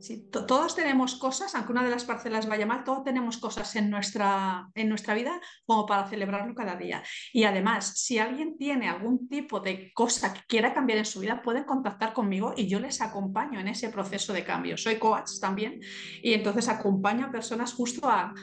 Sí, 0.00 0.28
todos 0.30 0.76
tenemos 0.76 1.16
cosas, 1.16 1.54
aunque 1.54 1.72
una 1.72 1.82
de 1.82 1.90
las 1.90 2.04
parcelas 2.04 2.46
vaya 2.46 2.66
mal, 2.66 2.84
todos 2.84 3.02
tenemos 3.02 3.38
cosas 3.38 3.74
en 3.74 3.90
nuestra, 3.90 4.68
en 4.74 4.88
nuestra 4.88 5.14
vida 5.14 5.40
como 5.66 5.86
para 5.86 6.06
celebrarlo 6.08 6.54
cada 6.54 6.76
día. 6.76 7.02
Y 7.32 7.44
además, 7.44 7.94
si 7.98 8.18
alguien 8.18 8.56
tiene 8.56 8.88
algún 8.88 9.28
tipo 9.28 9.58
de 9.58 9.92
cosa 9.92 10.32
que 10.32 10.40
quiera 10.46 10.72
cambiar 10.72 10.98
en 10.98 11.04
su 11.04 11.18
vida, 11.18 11.42
pueden 11.42 11.64
contactar 11.64 12.12
conmigo 12.12 12.54
y 12.56 12.68
yo 12.68 12.78
les 12.78 13.00
acompaño 13.00 13.58
en 13.58 13.68
ese 13.68 13.88
proceso 13.88 14.32
de 14.32 14.44
cambio. 14.44 14.76
Soy 14.76 14.98
coach 14.98 15.40
también 15.40 15.80
y 16.22 16.32
entonces 16.32 16.68
acompaño 16.68 17.26
a 17.26 17.30
personas 17.32 17.72
justo 17.72 18.08
a, 18.08 18.34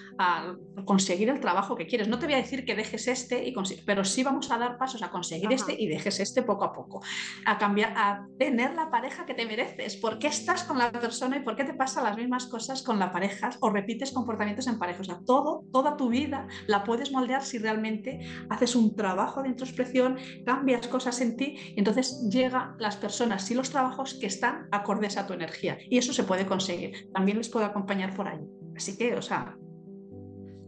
conseguir 0.85 1.29
el 1.29 1.39
trabajo 1.39 1.75
que 1.75 1.87
quieres. 1.87 2.07
No 2.07 2.19
te 2.19 2.25
voy 2.25 2.35
a 2.35 2.37
decir 2.37 2.65
que 2.65 2.75
dejes 2.75 3.07
este, 3.07 3.47
y 3.47 3.53
pero 3.85 4.03
sí 4.03 4.23
vamos 4.23 4.51
a 4.51 4.57
dar 4.57 4.77
pasos 4.77 5.01
a 5.03 5.09
conseguir 5.09 5.51
este 5.51 5.75
y 5.79 5.87
dejes 5.87 6.19
este 6.19 6.43
poco 6.43 6.65
a 6.65 6.73
poco. 6.73 7.01
A 7.45 7.57
cambiar, 7.57 7.93
a 7.95 8.25
tener 8.37 8.73
la 8.75 8.89
pareja 8.89 9.25
que 9.25 9.33
te 9.33 9.45
mereces. 9.45 9.95
¿Por 9.95 10.19
qué 10.19 10.27
estás 10.27 10.63
con 10.63 10.77
la 10.77 10.91
persona 10.91 11.37
por 11.45 11.55
qué 11.55 11.63
te 11.63 11.73
pasan 11.73 12.03
las 12.03 12.17
mismas 12.17 12.47
cosas 12.47 12.81
con 12.83 12.99
la 12.99 13.11
pareja 13.11 13.51
o 13.61 13.69
repites 13.69 14.11
comportamientos 14.11 14.67
en 14.67 14.79
pareja. 14.79 14.95
Todo, 15.25 15.65
toda 15.71 15.95
tu 15.95 16.09
vida 16.09 16.47
la 16.67 16.83
puedes 16.83 17.11
moldear 17.11 17.43
si 17.43 17.57
realmente 17.57 18.19
haces 18.49 18.75
un 18.75 18.95
trabajo 18.95 19.43
de 19.43 19.49
introspección, 19.49 20.17
cambias 20.45 20.87
cosas 20.87 21.21
en 21.21 21.37
ti 21.37 21.55
y 21.75 21.79
entonces 21.79 22.27
llegan 22.29 22.75
las 22.79 22.97
personas 22.97 23.49
y 23.51 23.53
los 23.53 23.69
trabajos 23.69 24.17
que 24.19 24.27
están 24.27 24.67
acordes 24.71 25.17
a 25.17 25.27
tu 25.27 25.33
energía. 25.33 25.77
Y 25.89 25.97
eso 25.97 26.13
se 26.13 26.23
puede 26.23 26.45
conseguir. 26.45 27.09
También 27.13 27.37
les 27.37 27.49
puedo 27.49 27.65
acompañar 27.65 28.15
por 28.15 28.27
ahí. 28.27 28.41
Así 28.75 28.97
que, 28.97 29.15
o 29.15 29.21
sea, 29.21 29.55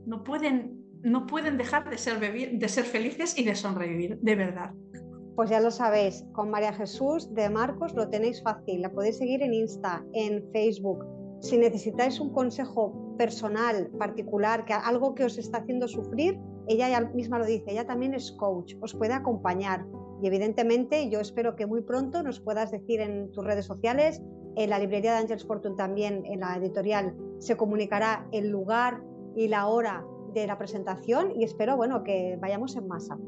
no 0.05 0.23
pueden, 0.23 0.83
no 1.01 1.25
pueden 1.25 1.57
dejar 1.57 1.89
de 1.89 1.97
ser, 1.97 2.19
de 2.19 2.69
ser 2.69 2.85
felices 2.85 3.37
y 3.37 3.43
de 3.43 3.55
sonreír, 3.55 4.17
de 4.21 4.35
verdad. 4.35 4.71
Pues 5.37 5.51
ya 5.51 5.59
lo 5.59 5.69
sabéis, 5.69 6.25
con 6.31 6.49
María 6.49 6.73
Jesús 6.73 7.31
de 7.35 7.47
Marcos 7.47 7.93
lo 7.93 8.09
tenéis 8.09 8.41
fácil, 8.41 8.81
la 8.81 8.91
podéis 8.91 9.19
seguir 9.19 9.43
en 9.43 9.53
Insta, 9.53 10.03
en 10.13 10.43
Facebook. 10.51 11.05
Si 11.41 11.59
necesitáis 11.59 12.19
un 12.19 12.33
consejo 12.33 13.13
personal, 13.19 13.87
particular, 13.99 14.65
que 14.65 14.73
algo 14.73 15.13
que 15.13 15.25
os 15.25 15.37
está 15.37 15.59
haciendo 15.59 15.87
sufrir, 15.87 16.39
ella 16.67 16.89
ya 16.89 17.01
misma 17.01 17.37
lo 17.37 17.45
dice, 17.45 17.71
ella 17.71 17.85
también 17.85 18.15
es 18.15 18.31
coach, 18.31 18.73
os 18.81 18.95
puede 18.95 19.13
acompañar. 19.13 19.85
Y 20.23 20.27
evidentemente 20.27 21.07
yo 21.11 21.19
espero 21.19 21.55
que 21.55 21.67
muy 21.67 21.83
pronto 21.83 22.23
nos 22.23 22.39
puedas 22.39 22.71
decir 22.71 22.99
en 22.99 23.31
tus 23.31 23.45
redes 23.45 23.67
sociales, 23.67 24.23
en 24.55 24.71
la 24.71 24.79
librería 24.79 25.11
de 25.11 25.19
Angels 25.19 25.45
Fortune 25.45 25.75
también, 25.75 26.25
en 26.25 26.39
la 26.39 26.55
editorial, 26.55 27.15
se 27.37 27.55
comunicará 27.55 28.27
el 28.31 28.49
lugar 28.49 29.03
y 29.35 29.49
la 29.49 29.67
hora 29.67 30.03
de 30.33 30.47
la 30.47 30.57
presentación 30.57 31.39
y 31.39 31.43
espero 31.43 31.77
bueno, 31.77 32.01
que 32.01 32.39
vayamos 32.41 32.75
en 32.75 32.87
masa. 32.87 33.19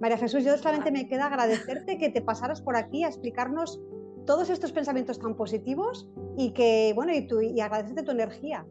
María 0.00 0.16
Jesús, 0.16 0.44
yo 0.44 0.56
solamente 0.56 0.90
me 0.90 1.06
queda 1.06 1.26
agradecerte 1.26 1.98
que 1.98 2.08
te 2.08 2.22
pasaras 2.22 2.62
por 2.62 2.74
aquí 2.74 3.04
a 3.04 3.08
explicarnos 3.08 3.80
todos 4.26 4.48
estos 4.48 4.72
pensamientos 4.72 5.18
tan 5.18 5.36
positivos 5.36 6.08
y 6.38 6.52
que, 6.52 6.92
bueno, 6.94 7.12
y, 7.12 7.26
tu, 7.26 7.40
y 7.40 7.60
agradecerte 7.60 8.02
tu 8.02 8.10
energía. 8.12 8.66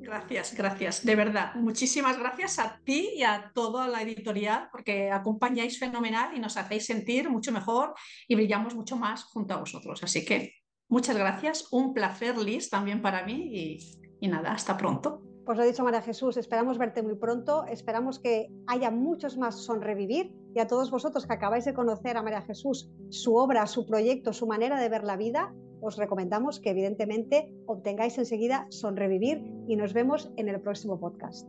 Gracias, 0.00 0.54
gracias, 0.54 1.04
de 1.04 1.16
verdad. 1.16 1.54
Muchísimas 1.56 2.18
gracias 2.18 2.58
a 2.58 2.80
ti 2.84 3.10
y 3.16 3.24
a 3.24 3.50
toda 3.52 3.88
la 3.88 4.00
editorial 4.02 4.68
porque 4.70 5.10
acompañáis 5.10 5.78
fenomenal 5.78 6.34
y 6.34 6.40
nos 6.40 6.56
hacéis 6.56 6.86
sentir 6.86 7.28
mucho 7.28 7.52
mejor 7.52 7.94
y 8.26 8.34
brillamos 8.36 8.74
mucho 8.74 8.96
más 8.96 9.24
junto 9.24 9.54
a 9.54 9.58
vosotros. 9.58 10.02
Así 10.02 10.24
que 10.24 10.54
muchas 10.88 11.16
gracias, 11.16 11.66
un 11.72 11.92
placer, 11.92 12.38
Liz, 12.38 12.70
también 12.70 13.02
para 13.02 13.26
mí 13.26 13.50
y, 13.52 14.00
y 14.20 14.28
nada, 14.28 14.52
hasta 14.52 14.76
pronto. 14.76 15.27
Pues 15.48 15.56
lo 15.56 15.64
ha 15.64 15.66
dicho 15.66 15.82
María 15.82 16.02
Jesús, 16.02 16.36
esperamos 16.36 16.76
verte 16.76 17.02
muy 17.02 17.14
pronto, 17.14 17.64
esperamos 17.64 18.18
que 18.18 18.52
haya 18.66 18.90
muchos 18.90 19.38
más 19.38 19.64
Sonrevivir 19.64 20.30
y 20.54 20.60
a 20.60 20.66
todos 20.66 20.90
vosotros 20.90 21.26
que 21.26 21.32
acabáis 21.32 21.64
de 21.64 21.72
conocer 21.72 22.18
a 22.18 22.22
María 22.22 22.42
Jesús, 22.42 22.90
su 23.08 23.34
obra, 23.34 23.66
su 23.66 23.86
proyecto, 23.86 24.34
su 24.34 24.46
manera 24.46 24.78
de 24.78 24.90
ver 24.90 25.04
la 25.04 25.16
vida, 25.16 25.54
os 25.80 25.96
recomendamos 25.96 26.60
que 26.60 26.68
evidentemente 26.68 27.50
obtengáis 27.64 28.18
enseguida 28.18 28.66
Sonrevivir 28.68 29.42
y 29.66 29.76
nos 29.76 29.94
vemos 29.94 30.30
en 30.36 30.50
el 30.50 30.60
próximo 30.60 31.00
podcast. 31.00 31.48